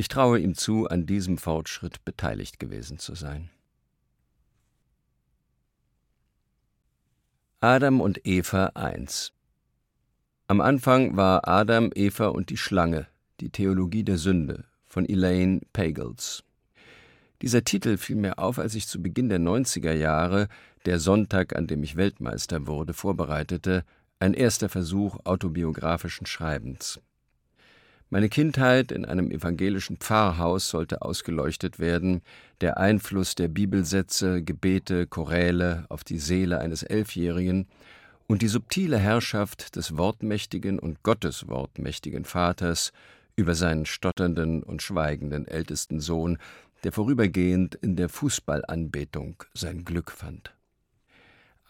Ich 0.01 0.09
traue 0.09 0.39
ihm 0.39 0.55
zu, 0.55 0.89
an 0.89 1.05
diesem 1.05 1.37
Fortschritt 1.37 2.07
beteiligt 2.07 2.59
gewesen 2.59 2.99
zu 2.99 3.15
sein. 3.15 3.51
Adam 7.61 8.01
und 8.01 8.27
Eva 8.27 8.69
1 8.69 9.35
am 10.49 10.63
Anfang 10.63 11.19
war 11.19 11.47
Adam, 11.47 11.91
Eva 11.95 12.29
und 12.29 12.49
die 12.49 12.57
Schlange, 12.57 13.09
die 13.41 13.51
Theologie 13.51 14.03
der 14.03 14.17
Sünde 14.17 14.65
von 14.87 15.07
Elaine 15.07 15.61
Pagels. 15.75 16.45
Dieser 17.43 17.63
Titel 17.63 17.99
fiel 17.99 18.17
mir 18.17 18.39
auf, 18.39 18.59
als 18.59 18.75
ich 18.75 18.89
zu 18.89 19.03
Beginn 19.03 19.29
der 19.29 19.39
90er 19.39 19.93
Jahre, 19.93 20.49
der 20.87 20.99
Sonntag, 20.99 21.55
an 21.55 21.67
dem 21.67 21.83
ich 21.83 21.97
Weltmeister 21.97 22.67
wurde, 22.67 22.95
vorbereitete, 22.95 23.85
ein 24.19 24.33
erster 24.33 24.71
Versuch 24.71 25.19
autobiografischen 25.25 26.25
Schreibens. 26.25 27.03
Meine 28.13 28.29
Kindheit 28.29 28.91
in 28.91 29.05
einem 29.05 29.31
evangelischen 29.31 29.99
Pfarrhaus 29.99 30.69
sollte 30.69 31.01
ausgeleuchtet 31.03 31.79
werden, 31.79 32.23
der 32.61 32.77
Einfluss 32.77 33.37
der 33.37 33.47
Bibelsätze, 33.47 34.43
Gebete, 34.43 35.07
Choräle 35.07 35.87
auf 35.89 36.03
die 36.03 36.19
Seele 36.19 36.59
eines 36.59 36.83
Elfjährigen 36.83 37.69
und 38.27 38.43
die 38.43 38.49
subtile 38.49 38.99
Herrschaft 38.99 39.77
des 39.77 39.97
wortmächtigen 39.97 40.81
und 40.81 41.05
gotteswortmächtigen 41.05 42.25
Vaters 42.25 42.93
über 43.37 43.55
seinen 43.55 43.87
stotternden 43.87 44.65
und 44.65 44.83
schweigenden 44.83 45.47
ältesten 45.47 46.01
Sohn, 46.01 46.39
der 46.83 46.91
vorübergehend 46.91 47.77
in 47.77 47.95
der 47.95 48.09
Fußballanbetung 48.09 49.45
sein 49.55 49.85
Glück 49.85 50.11
fand. 50.11 50.53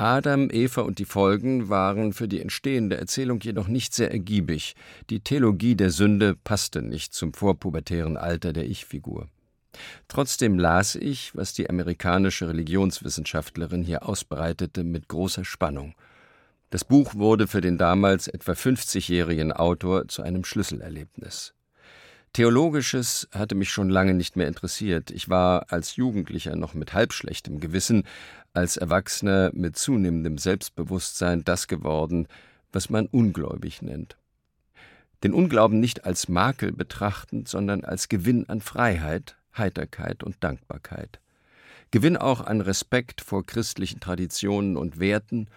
Adam, 0.01 0.49
Eva 0.51 0.83
und 0.83 0.99
die 0.99 1.05
Folgen 1.05 1.69
waren 1.69 2.13
für 2.13 2.27
die 2.27 2.41
entstehende 2.41 2.97
Erzählung 2.97 3.41
jedoch 3.41 3.69
nicht 3.69 3.95
sehr 3.95 4.11
ergiebig. 4.11 4.75
Die 5.11 5.21
Theologie 5.21 5.75
der 5.77 5.91
Sünde 5.91 6.35
passte 6.35 6.83
nicht 6.83 7.13
zum 7.13 7.35
vorpubertären 7.35 8.17
Alter 8.17 8.53
der 8.53 8.67
Ich-Figur. 8.67 9.29
Trotzdem 10.09 10.59
las 10.59 10.95
ich, 10.95 11.37
was 11.37 11.53
die 11.53 11.69
amerikanische 11.69 12.49
Religionswissenschaftlerin 12.49 13.83
hier 13.83 14.09
ausbreitete, 14.09 14.85
mit 14.85 15.09
großer 15.09 15.45
Spannung– 15.45 15.95
das 16.71 16.85
Buch 16.85 17.17
wurde 17.17 17.49
für 17.49 17.61
den 17.61 17.79
damals 17.79 18.29
etwa 18.29 18.53
50-jährigen 18.53 19.53
Autor 19.53 20.07
zu 20.07 20.23
einem 20.23 20.45
Schlüsselerlebnis. 20.45 21.53
Theologisches 22.33 23.29
hatte 23.33 23.57
mich 23.57 23.71
schon 23.71 23.91
lange 23.91 24.15
nicht 24.15 24.37
mehr 24.37 24.47
interessiert. 24.47 25.11
Ich 25.11 25.29
war 25.29 25.73
als 25.73 25.97
Jugendlicher 25.97 26.55
noch 26.55 26.75
mit 26.75 26.93
halbschlechtem 26.93 27.59
Gewissen, 27.59 28.05
als 28.53 28.77
Erwachsener 28.77 29.51
mit 29.53 29.77
zunehmendem 29.77 30.39
Selbstbewusstsein 30.39 31.43
das 31.43 31.67
geworden, 31.67 32.29
was 32.73 32.89
man 32.89 33.07
ungläubig 33.07 33.83
nennt. 33.83 34.17
Den 35.25 35.35
Unglauben 35.35 35.81
nicht 35.81 36.05
als 36.05 36.29
Makel 36.29 36.73
betrachtend, 36.73 37.49
sondern 37.49 37.85
als 37.85 38.09
Gewinn 38.09 38.49
an 38.49 38.61
Freiheit, 38.61 39.37
Heiterkeit 39.57 40.23
und 40.23 40.43
Dankbarkeit. 40.43 41.21
Gewinn 41.91 42.17
auch 42.17 42.41
an 42.41 42.61
Respekt 42.61 43.21
vor 43.21 43.45
christlichen 43.45 43.99
Traditionen 43.99 44.77
und 44.77 45.01
Werten 45.01 45.49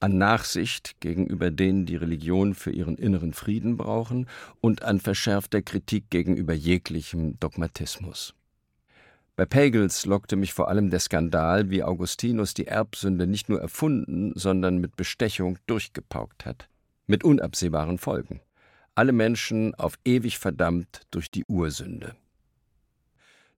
an 0.00 0.18
Nachsicht 0.18 1.00
gegenüber 1.00 1.50
denen 1.50 1.86
die 1.86 1.96
Religion 1.96 2.54
für 2.54 2.70
ihren 2.70 2.96
inneren 2.96 3.32
Frieden 3.32 3.76
brauchen 3.76 4.26
und 4.60 4.82
an 4.82 5.00
verschärfter 5.00 5.62
Kritik 5.62 6.10
gegenüber 6.10 6.54
jeglichem 6.54 7.38
Dogmatismus. 7.40 8.34
Bei 9.36 9.46
Pagels 9.46 10.04
lockte 10.04 10.34
mich 10.34 10.52
vor 10.52 10.68
allem 10.68 10.90
der 10.90 10.98
Skandal, 10.98 11.70
wie 11.70 11.84
Augustinus 11.84 12.54
die 12.54 12.66
Erbsünde 12.66 13.26
nicht 13.26 13.48
nur 13.48 13.60
erfunden, 13.60 14.32
sondern 14.34 14.78
mit 14.78 14.96
Bestechung 14.96 15.58
durchgepaukt 15.66 16.44
hat, 16.44 16.68
mit 17.06 17.22
unabsehbaren 17.22 17.98
Folgen. 17.98 18.40
Alle 18.96 19.12
Menschen 19.12 19.76
auf 19.76 19.96
ewig 20.04 20.38
verdammt 20.38 21.02
durch 21.12 21.30
die 21.30 21.44
Ursünde. 21.46 22.16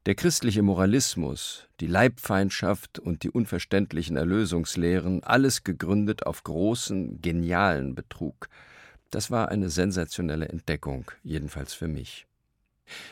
Der 0.07 0.15
christliche 0.15 0.63
Moralismus, 0.63 1.69
die 1.79 1.87
Leibfeindschaft 1.87 2.99
und 2.99 3.23
die 3.23 3.29
unverständlichen 3.29 4.17
Erlösungslehren, 4.17 5.23
alles 5.25 5.63
gegründet 5.63 6.25
auf 6.25 6.43
großen, 6.43 7.21
genialen 7.21 7.95
Betrug, 7.95 8.49
das 9.11 9.31
war 9.31 9.51
eine 9.51 9.69
sensationelle 9.69 10.49
Entdeckung, 10.49 11.11
jedenfalls 11.23 11.75
für 11.75 11.87
mich. 11.87 12.27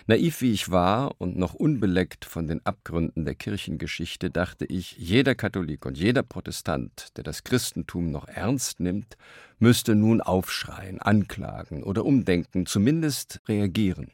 Naiv 0.06 0.40
wie 0.40 0.52
ich 0.52 0.70
war 0.70 1.14
und 1.18 1.36
noch 1.36 1.52
unbeleckt 1.52 2.24
von 2.24 2.46
den 2.46 2.64
Abgründen 2.64 3.26
der 3.26 3.34
Kirchengeschichte, 3.34 4.30
dachte 4.30 4.64
ich, 4.64 4.96
jeder 4.96 5.34
Katholik 5.34 5.84
und 5.84 5.98
jeder 5.98 6.22
Protestant, 6.22 7.08
der 7.18 7.22
das 7.22 7.44
Christentum 7.44 8.10
noch 8.10 8.28
ernst 8.28 8.80
nimmt, 8.80 9.18
müsste 9.58 9.94
nun 9.94 10.22
aufschreien, 10.22 11.02
anklagen 11.02 11.82
oder 11.82 12.06
umdenken, 12.06 12.64
zumindest 12.64 13.42
reagieren. 13.46 14.10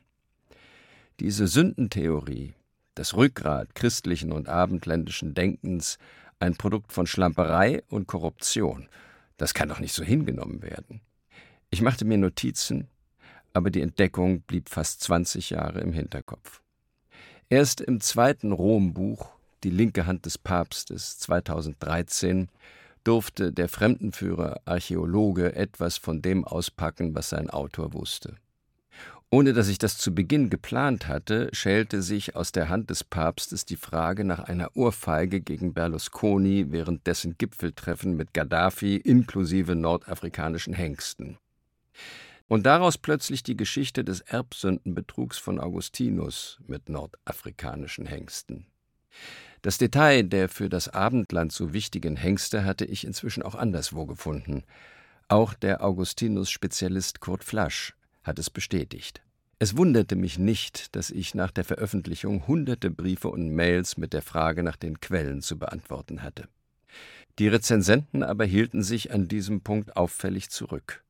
Diese 1.20 1.46
Sündentheorie, 1.46 2.54
das 2.94 3.14
Rückgrat 3.16 3.74
christlichen 3.74 4.33
und 4.33 4.48
abendländischen 4.48 5.35
Denkens, 5.35 5.98
ein 6.38 6.57
Produkt 6.57 6.92
von 6.92 7.07
Schlamperei 7.07 7.83
und 7.88 8.07
Korruption. 8.07 8.88
Das 9.37 9.54
kann 9.54 9.68
doch 9.68 9.80
nicht 9.80 9.94
so 9.94 10.04
hingenommen 10.04 10.62
werden. 10.62 11.00
Ich 11.70 11.83
machte 11.83 12.04
mir 12.04 12.18
Notizen, 12.18 12.88
aber 13.52 13.70
die 13.70 13.80
Entdeckung 13.80 14.42
blieb 14.42 14.68
fast 14.68 15.00
20 15.02 15.50
Jahre 15.50 15.80
im 15.80 15.92
Hinterkopf. 15.92 16.61
Erst 17.48 17.80
im 17.80 18.00
zweiten 18.00 18.52
Rombuch, 18.52 19.30
Die 19.62 19.70
linke 19.70 20.07
Hand 20.07 20.26
des 20.26 20.37
Papstes 20.37 21.18
2013, 21.18 22.48
durfte 23.02 23.52
der 23.52 23.68
Fremdenführer 23.68 24.61
Archäologe 24.64 25.54
etwas 25.54 25.96
von 25.96 26.20
dem 26.22 26.44
auspacken, 26.44 27.14
was 27.14 27.30
sein 27.30 27.48
Autor 27.50 27.92
wusste. 27.92 28.37
Ohne 29.30 29.52
dass 29.52 29.68
ich 29.68 29.78
das 29.78 29.98
zu 29.98 30.14
Beginn 30.14 30.48
geplant 30.48 31.08
hatte, 31.08 31.48
schälte 31.52 32.02
sich 32.02 32.37
aus 32.37 32.52
der 32.52 32.68
Hand 32.68 32.90
des 32.90 33.02
Papstes 33.02 33.64
die 33.64 33.76
Frage 33.76 34.24
nach 34.24 34.38
einer 34.38 34.76
Ohrfeige 34.76 35.40
gegen 35.40 35.74
Berlusconi 35.74 36.66
während 36.70 37.06
dessen 37.06 37.37
Gipfeltreffen 37.37 38.16
mit 38.16 38.32
Gaddafi 38.32 38.96
inklusive 38.96 39.74
nordafrikanischen 39.74 40.72
Hengsten. 40.72 41.38
Und 42.46 42.66
daraus 42.66 42.98
plötzlich 42.98 43.42
die 43.42 43.56
Geschichte 43.56 44.04
des 44.04 44.20
Erbsündenbetrugs 44.20 45.38
von 45.38 45.58
Augustinus 45.58 46.60
mit 46.66 46.88
nordafrikanischen 46.88 48.06
Hengsten. 48.06 48.66
Das 49.62 49.78
Detail 49.78 50.24
der 50.24 50.48
für 50.48 50.68
das 50.68 50.88
Abendland 50.88 51.50
so 51.50 51.72
wichtigen 51.72 52.16
Hengste 52.16 52.64
hatte 52.64 52.84
ich 52.84 53.04
inzwischen 53.04 53.42
auch 53.42 53.54
anderswo 53.54 54.04
gefunden. 54.04 54.62
Auch 55.26 55.54
der 55.54 55.82
Augustinus-Spezialist 55.82 57.20
Kurt 57.20 57.42
Flasch 57.42 57.94
hat 58.24 58.38
es 58.38 58.50
bestätigt. 58.50 59.22
Es 59.58 59.76
wunderte 59.76 60.16
mich 60.16 60.38
nicht, 60.38 60.96
dass 60.96 61.10
ich 61.10 61.34
nach 61.34 61.50
der 61.50 61.64
Veröffentlichung 61.64 62.46
hunderte 62.46 62.90
Briefe 62.90 63.28
und 63.28 63.50
Mails 63.50 63.96
mit 63.96 64.12
der 64.12 64.22
Frage 64.22 64.62
nach 64.62 64.76
den 64.76 65.00
Quellen 65.00 65.42
zu 65.42 65.58
beantworten 65.58 66.22
hatte. 66.22 66.48
Die 67.38 67.48
Rezensenten 67.48 68.22
aber 68.22 68.44
hielten 68.44 68.82
sich 68.82 69.12
an 69.12 69.28
diesem 69.28 69.60
Punkt 69.60 69.96
auffällig 69.96 70.50
zurück. 70.50 71.02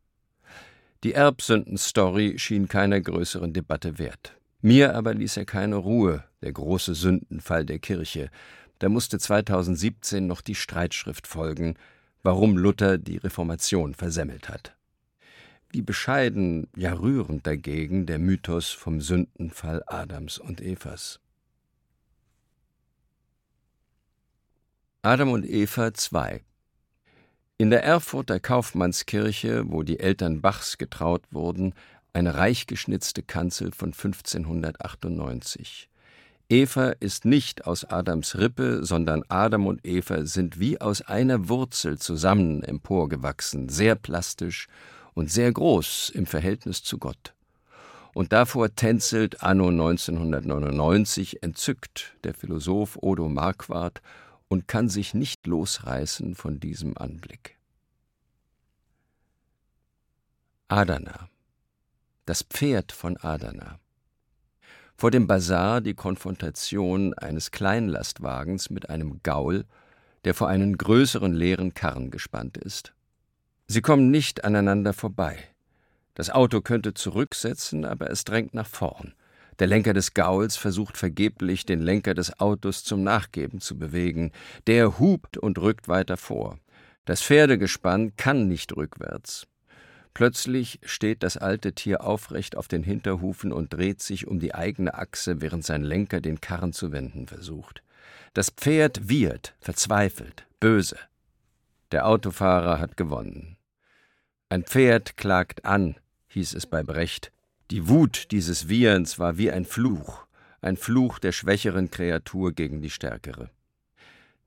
Die 1.02 1.12
Erbsündenstory 1.12 2.38
schien 2.38 2.68
keiner 2.68 3.00
größeren 3.00 3.52
Debatte 3.52 3.98
wert. 3.98 4.36
Mir 4.62 4.94
aber 4.94 5.12
ließ 5.12 5.36
er 5.36 5.44
keine 5.44 5.76
Ruhe, 5.76 6.24
der 6.40 6.52
große 6.52 6.94
Sündenfall 6.94 7.66
der 7.66 7.78
Kirche. 7.78 8.30
Da 8.78 8.88
musste 8.88 9.18
2017 9.18 10.26
noch 10.26 10.40
die 10.40 10.54
Streitschrift 10.54 11.26
folgen, 11.26 11.74
warum 12.22 12.56
Luther 12.56 12.96
die 12.96 13.18
Reformation 13.18 13.92
versemmelt 13.92 14.48
hat. 14.48 14.74
Wie 15.74 15.82
bescheiden, 15.82 16.68
ja 16.76 16.92
rührend 16.92 17.48
dagegen 17.48 18.06
der 18.06 18.20
Mythos 18.20 18.70
vom 18.70 19.00
Sündenfall 19.00 19.82
Adams 19.88 20.38
und 20.38 20.60
Evas. 20.60 21.18
Adam 25.02 25.32
und 25.32 25.44
Eva 25.44 25.92
2 25.92 26.42
In 27.58 27.70
der 27.70 27.82
Erfurter 27.82 28.38
Kaufmannskirche, 28.38 29.64
wo 29.66 29.82
die 29.82 29.98
Eltern 29.98 30.40
Bachs 30.40 30.78
getraut 30.78 31.24
wurden, 31.32 31.74
eine 32.12 32.36
reich 32.36 32.68
geschnitzte 32.68 33.24
Kanzel 33.24 33.72
von 33.72 33.88
1598. 33.88 35.90
Eva 36.48 36.90
ist 37.00 37.24
nicht 37.24 37.66
aus 37.66 37.84
Adams 37.84 38.38
Rippe, 38.38 38.84
sondern 38.84 39.24
Adam 39.26 39.66
und 39.66 39.84
Eva 39.84 40.24
sind 40.24 40.60
wie 40.60 40.80
aus 40.80 41.02
einer 41.02 41.48
Wurzel 41.48 41.98
zusammen 41.98 42.62
emporgewachsen, 42.62 43.68
sehr 43.68 43.96
plastisch 43.96 44.68
und 45.14 45.30
sehr 45.30 45.52
groß 45.52 46.10
im 46.10 46.26
Verhältnis 46.26 46.82
zu 46.82 46.98
Gott. 46.98 47.34
Und 48.12 48.32
davor 48.32 48.74
tänzelt 48.74 49.42
anno 49.42 49.68
1999 49.68 51.42
entzückt 51.42 52.16
der 52.22 52.34
Philosoph 52.34 52.96
Odo 53.00 53.28
Marquardt 53.28 54.02
und 54.48 54.68
kann 54.68 54.88
sich 54.88 55.14
nicht 55.14 55.46
losreißen 55.46 56.34
von 56.34 56.60
diesem 56.60 56.96
Anblick. 56.96 57.56
Adana, 60.68 61.28
das 62.26 62.42
Pferd 62.42 62.92
von 62.92 63.16
Adana. 63.16 63.78
Vor 64.96 65.10
dem 65.10 65.26
Bazar 65.26 65.80
die 65.80 65.94
Konfrontation 65.94 67.14
eines 67.14 67.50
Kleinlastwagens 67.50 68.70
mit 68.70 68.88
einem 68.88 69.20
Gaul, 69.22 69.64
der 70.24 70.34
vor 70.34 70.48
einen 70.48 70.78
größeren 70.78 71.34
leeren 71.34 71.74
Karren 71.74 72.10
gespannt 72.10 72.56
ist. 72.56 72.94
Sie 73.66 73.80
kommen 73.80 74.10
nicht 74.10 74.44
aneinander 74.44 74.92
vorbei. 74.92 75.38
Das 76.14 76.30
Auto 76.30 76.60
könnte 76.60 76.94
zurücksetzen, 76.94 77.84
aber 77.84 78.10
es 78.10 78.24
drängt 78.24 78.54
nach 78.54 78.68
vorn. 78.68 79.14
Der 79.58 79.66
Lenker 79.66 79.94
des 79.94 80.14
Gauls 80.14 80.56
versucht 80.56 80.96
vergeblich, 80.96 81.64
den 81.64 81.80
Lenker 81.80 82.14
des 82.14 82.40
Autos 82.40 82.84
zum 82.84 83.02
Nachgeben 83.02 83.60
zu 83.60 83.78
bewegen. 83.78 84.32
Der 84.66 84.98
hupt 84.98 85.38
und 85.38 85.58
rückt 85.58 85.88
weiter 85.88 86.16
vor. 86.16 86.58
Das 87.04 87.22
Pferdegespann 87.22 88.16
kann 88.16 88.48
nicht 88.48 88.76
rückwärts. 88.76 89.46
Plötzlich 90.12 90.78
steht 90.84 91.22
das 91.22 91.36
alte 91.36 91.72
Tier 91.72 92.04
aufrecht 92.04 92.56
auf 92.56 92.68
den 92.68 92.84
Hinterhufen 92.84 93.52
und 93.52 93.72
dreht 93.72 94.00
sich 94.00 94.26
um 94.26 94.38
die 94.38 94.54
eigene 94.54 94.94
Achse, 94.94 95.40
während 95.40 95.64
sein 95.64 95.82
Lenker 95.82 96.20
den 96.20 96.40
Karren 96.40 96.72
zu 96.72 96.92
wenden 96.92 97.26
versucht. 97.26 97.82
Das 98.32 98.50
Pferd 98.50 99.08
wiehert, 99.08 99.54
verzweifelt, 99.60 100.46
böse. 100.60 100.96
Der 101.94 102.08
Autofahrer 102.08 102.80
hat 102.80 102.96
gewonnen. 102.96 103.56
Ein 104.48 104.64
Pferd 104.64 105.16
klagt 105.16 105.64
an, 105.64 105.94
hieß 106.26 106.54
es 106.54 106.66
bei 106.66 106.82
Brecht, 106.82 107.30
die 107.70 107.88
Wut 107.88 108.32
dieses 108.32 108.68
Wieherns 108.68 109.20
war 109.20 109.38
wie 109.38 109.52
ein 109.52 109.64
Fluch, 109.64 110.26
ein 110.60 110.76
Fluch 110.76 111.20
der 111.20 111.30
schwächeren 111.30 111.92
Kreatur 111.92 112.50
gegen 112.50 112.82
die 112.82 112.90
stärkere. 112.90 113.48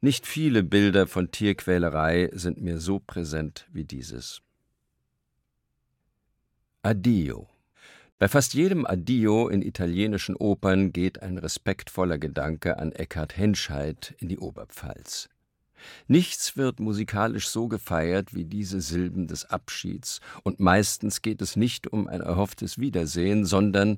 Nicht 0.02 0.28
viele 0.28 0.62
Bilder 0.62 1.08
von 1.08 1.32
Tierquälerei 1.32 2.32
sind 2.34 2.60
mir 2.60 2.82
so 2.82 3.00
präsent 3.00 3.66
wie 3.72 3.86
dieses. 3.86 4.42
Addio. 6.82 7.48
Bei 8.20 8.28
fast 8.28 8.56
jedem 8.56 8.86
Addio 8.86 9.48
in 9.48 9.62
italienischen 9.62 10.36
Opern 10.36 10.92
geht 10.92 11.22
ein 11.22 11.38
respektvoller 11.38 12.18
Gedanke 12.18 12.78
an 12.78 12.92
Eckhard 12.92 13.38
Henscheid 13.38 14.16
in 14.20 14.28
die 14.28 14.40
Oberpfalz. 14.40 15.30
Nichts 16.08 16.58
wird 16.58 16.80
musikalisch 16.80 17.48
so 17.48 17.68
gefeiert 17.68 18.34
wie 18.34 18.46
diese 18.46 18.82
Silben 18.82 19.28
des 19.28 19.46
Abschieds, 19.46 20.20
und 20.44 20.60
meistens 20.60 21.22
geht 21.22 21.42
es 21.42 21.56
nicht 21.56 21.88
um 21.88 22.08
ein 22.08 22.22
erhofftes 22.22 22.78
Wiedersehen, 22.78 23.46
sondern 23.46 23.98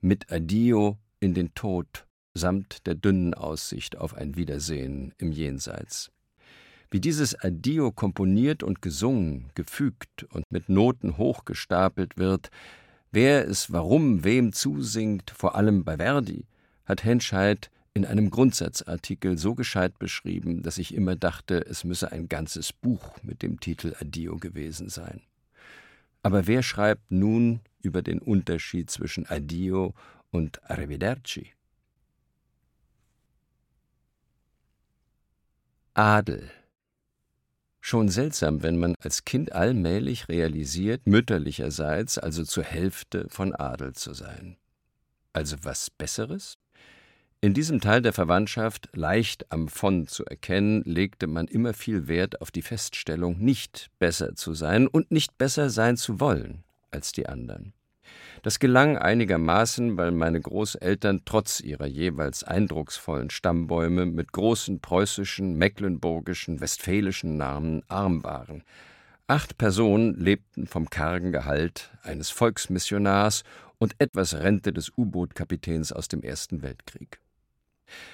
mit 0.00 0.30
Addio 0.32 0.98
in 1.20 1.34
den 1.34 1.54
Tod 1.54 2.06
samt 2.34 2.86
der 2.86 2.94
dünnen 2.94 3.34
Aussicht 3.34 3.96
auf 3.96 4.14
ein 4.14 4.36
Wiedersehen 4.36 5.12
im 5.18 5.32
Jenseits. 5.32 6.10
Wie 6.90 7.00
dieses 7.00 7.34
Addio 7.34 7.92
komponiert 7.92 8.62
und 8.62 8.80
gesungen, 8.80 9.50
gefügt 9.54 10.24
und 10.32 10.50
mit 10.50 10.68
Noten 10.68 11.18
hochgestapelt 11.18 12.16
wird, 12.16 12.50
wer 13.10 13.46
es 13.46 13.72
warum 13.72 14.24
wem 14.24 14.52
zusingt, 14.52 15.30
vor 15.30 15.54
allem 15.54 15.84
bei 15.84 15.96
Verdi, 15.96 16.46
hat 16.86 17.04
Henscheid 17.04 17.70
in 17.98 18.04
einem 18.04 18.30
Grundsatzartikel 18.30 19.38
so 19.38 19.56
gescheit 19.56 19.98
beschrieben, 19.98 20.62
dass 20.62 20.78
ich 20.78 20.94
immer 20.94 21.16
dachte, 21.16 21.66
es 21.66 21.82
müsse 21.82 22.12
ein 22.12 22.28
ganzes 22.28 22.72
Buch 22.72 23.16
mit 23.24 23.42
dem 23.42 23.58
Titel 23.58 23.96
Addio 23.98 24.36
gewesen 24.36 24.88
sein. 24.88 25.22
Aber 26.22 26.46
wer 26.46 26.62
schreibt 26.62 27.10
nun 27.10 27.60
über 27.82 28.02
den 28.02 28.20
Unterschied 28.20 28.88
zwischen 28.88 29.26
Addio 29.26 29.94
und 30.30 30.62
Arrivederci? 30.70 31.52
Adel. 35.94 36.48
Schon 37.80 38.08
seltsam, 38.10 38.62
wenn 38.62 38.78
man 38.78 38.94
als 39.00 39.24
Kind 39.24 39.50
allmählich 39.50 40.28
realisiert, 40.28 41.04
mütterlicherseits, 41.04 42.16
also 42.18 42.44
zur 42.44 42.62
Hälfte 42.62 43.26
von 43.28 43.56
Adel 43.56 43.94
zu 43.94 44.14
sein. 44.14 44.56
Also 45.32 45.56
was 45.62 45.90
Besseres? 45.90 46.58
In 47.40 47.54
diesem 47.54 47.80
Teil 47.80 48.02
der 48.02 48.12
Verwandtschaft, 48.12 48.88
leicht 48.94 49.52
am 49.52 49.68
von 49.68 50.08
zu 50.08 50.24
erkennen, 50.24 50.82
legte 50.84 51.28
man 51.28 51.46
immer 51.46 51.72
viel 51.72 52.08
Wert 52.08 52.40
auf 52.40 52.50
die 52.50 52.62
Feststellung, 52.62 53.38
nicht 53.38 53.90
besser 54.00 54.34
zu 54.34 54.54
sein 54.54 54.88
und 54.88 55.12
nicht 55.12 55.38
besser 55.38 55.70
sein 55.70 55.96
zu 55.96 56.18
wollen 56.18 56.64
als 56.90 57.12
die 57.12 57.28
anderen. 57.28 57.74
Das 58.42 58.58
gelang 58.58 58.98
einigermaßen, 58.98 59.96
weil 59.96 60.10
meine 60.10 60.40
Großeltern 60.40 61.22
trotz 61.24 61.60
ihrer 61.60 61.86
jeweils 61.86 62.42
eindrucksvollen 62.42 63.30
Stammbäume 63.30 64.06
mit 64.06 64.32
großen 64.32 64.80
preußischen, 64.80 65.56
mecklenburgischen, 65.56 66.60
westfälischen 66.60 67.36
Namen 67.36 67.82
arm 67.86 68.24
waren. 68.24 68.64
Acht 69.28 69.58
Personen 69.58 70.14
lebten 70.14 70.66
vom 70.66 70.90
kargen 70.90 71.30
Gehalt 71.30 71.92
eines 72.02 72.30
Volksmissionars 72.30 73.44
und 73.78 73.94
etwas 74.00 74.34
Rente 74.34 74.72
des 74.72 74.90
U-Boot-Kapitäns 74.96 75.92
aus 75.92 76.08
dem 76.08 76.22
Ersten 76.22 76.62
Weltkrieg. 76.62 77.20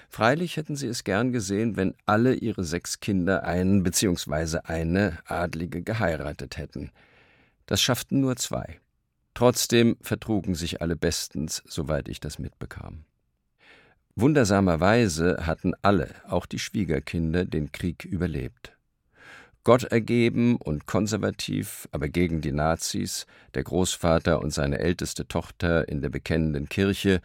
Freilich 0.09 0.57
hätten 0.57 0.77
sie 0.77 0.87
es 0.87 1.05
gern 1.05 1.33
gesehen, 1.33 1.77
wenn 1.77 1.95
alle 2.07 2.35
ihre 2.35 2.65
sechs 2.65 3.01
Kinder 3.01 3.45
einen 3.45 3.83
bzw. 3.83 4.59
eine 4.65 5.19
Adlige 5.27 5.83
geheiratet 5.83 6.57
hätten. 6.57 6.91
Das 7.67 7.81
schafften 7.81 8.21
nur 8.21 8.37
zwei. 8.37 8.81
Trotzdem 9.35 9.97
vertrugen 10.01 10.55
sich 10.55 10.81
alle 10.81 10.97
bestens, 10.97 11.63
soweit 11.67 12.09
ich 12.09 12.21
das 12.21 12.39
mitbekam. 12.39 13.05
Wundersamerweise 14.17 15.45
hatten 15.45 15.73
alle, 15.83 16.09
auch 16.29 16.47
die 16.47 16.61
Schwiegerkinder, 16.61 17.45
den 17.45 17.73
Krieg 17.73 18.05
überlebt. 18.05 18.75
Gott 19.65 19.85
ergeben 19.85 20.57
und 20.57 20.87
konservativ, 20.87 21.89
aber 21.91 22.09
gegen 22.09 22.43
die 22.43 22.53
Nazis, 22.53 23.27
der 23.55 23.65
Großvater 23.65 24.41
und 24.41 24.53
seine 24.53 24.79
älteste 24.79 25.27
Tochter 25.27 25.89
in 25.89 26.01
der 26.01 26.11
bekennenden 26.11 26.69
Kirche, 26.69 27.23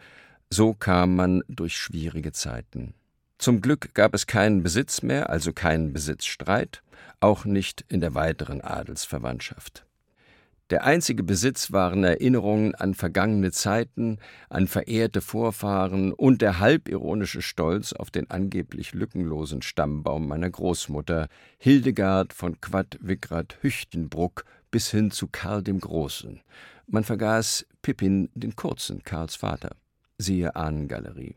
so 0.52 0.74
kam 0.74 1.14
man 1.14 1.42
durch 1.48 1.76
schwierige 1.76 2.32
Zeiten. 2.32 2.94
Zum 3.38 3.60
Glück 3.60 3.94
gab 3.94 4.14
es 4.14 4.26
keinen 4.26 4.62
Besitz 4.62 5.02
mehr, 5.02 5.30
also 5.30 5.52
keinen 5.52 5.92
Besitzstreit, 5.92 6.82
auch 7.20 7.44
nicht 7.44 7.84
in 7.88 8.00
der 8.00 8.14
weiteren 8.14 8.60
Adelsverwandtschaft. 8.60 9.86
Der 10.70 10.84
einzige 10.84 11.24
Besitz 11.24 11.72
waren 11.72 12.04
Erinnerungen 12.04 12.74
an 12.76 12.94
vergangene 12.94 13.50
Zeiten, 13.50 14.18
an 14.48 14.68
verehrte 14.68 15.20
Vorfahren 15.20 16.12
und 16.12 16.42
der 16.42 16.60
halbironische 16.60 17.42
Stolz 17.42 17.92
auf 17.92 18.10
den 18.10 18.30
angeblich 18.30 18.92
lückenlosen 18.92 19.62
Stammbaum 19.62 20.28
meiner 20.28 20.50
Großmutter, 20.50 21.28
Hildegard 21.58 22.32
von 22.32 22.60
Quad 22.60 22.98
Wickrad 23.00 23.58
Hüchtenbruck 23.62 24.44
bis 24.70 24.90
hin 24.90 25.10
zu 25.10 25.26
Karl 25.26 25.62
dem 25.62 25.80
Großen, 25.80 26.40
Man 26.86 27.04
vergaß 27.04 27.66
Pippin 27.82 28.30
den 28.34 28.54
Kurzen, 28.54 29.02
Karls 29.02 29.34
Vater. 29.34 29.70
Siehe 30.20 30.54
Ahnengalerie. 30.54 31.36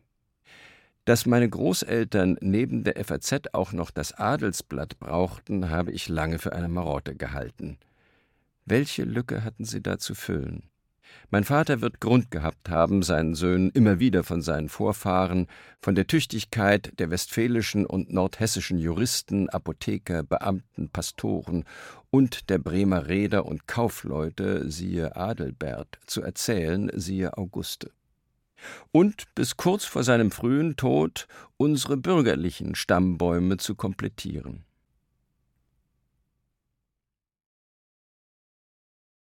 Dass 1.06 1.26
meine 1.26 1.50
Großeltern 1.50 2.38
neben 2.42 2.84
der 2.84 3.04
FAZ 3.04 3.54
auch 3.54 3.72
noch 3.72 3.92
das 3.92 4.14
Adelsblatt 4.14 5.00
brauchten, 5.00 5.70
habe 5.70 5.92
ich 5.92 6.10
lange 6.10 6.38
für 6.38 6.54
eine 6.54 6.68
Marotte 6.68 7.16
gehalten. 7.16 7.78
Welche 8.66 9.04
Lücke 9.04 9.44
hatten 9.44 9.64
sie 9.64 9.82
da 9.82 10.00
zu 10.00 10.16
füllen? 10.16 10.64
Mein 11.30 11.44
Vater 11.44 11.82
wird 11.82 12.02
Grund 12.02 12.32
gehabt 12.32 12.70
haben, 12.70 13.04
seinen 13.04 13.36
Söhnen 13.36 13.70
immer 13.72 14.00
wieder 14.00 14.24
von 14.24 14.42
seinen 14.42 14.70
Vorfahren, 14.70 15.48
von 15.80 15.96
der 15.96 16.08
Tüchtigkeit 16.08 16.92
der 17.00 17.10
westfälischen 17.10 17.86
und 17.86 18.12
nordhessischen 18.12 18.80
Juristen, 18.80 19.50
Apotheker, 19.50 20.24
Beamten, 20.24 20.90
Pastoren 20.90 21.66
und 22.10 22.50
der 22.50 22.58
Bremer 22.58 23.08
Reeder 23.08 23.46
und 23.46 23.68
Kaufleute, 23.68 24.70
siehe 24.70 25.16
Adelbert, 25.16 26.00
zu 26.06 26.22
erzählen, 26.22 26.92
siehe 26.94 27.38
Auguste. 27.38 27.92
Und 28.92 29.26
bis 29.36 29.58
kurz 29.58 29.86
vor 29.86 30.04
seinem 30.04 30.32
frühen 30.32 30.76
Tod 30.76 31.28
unsere 31.58 31.98
bürgerlichen 31.98 32.76
Stammbäume 32.76 33.58
zu 33.58 33.76
komplettieren. 33.76 34.66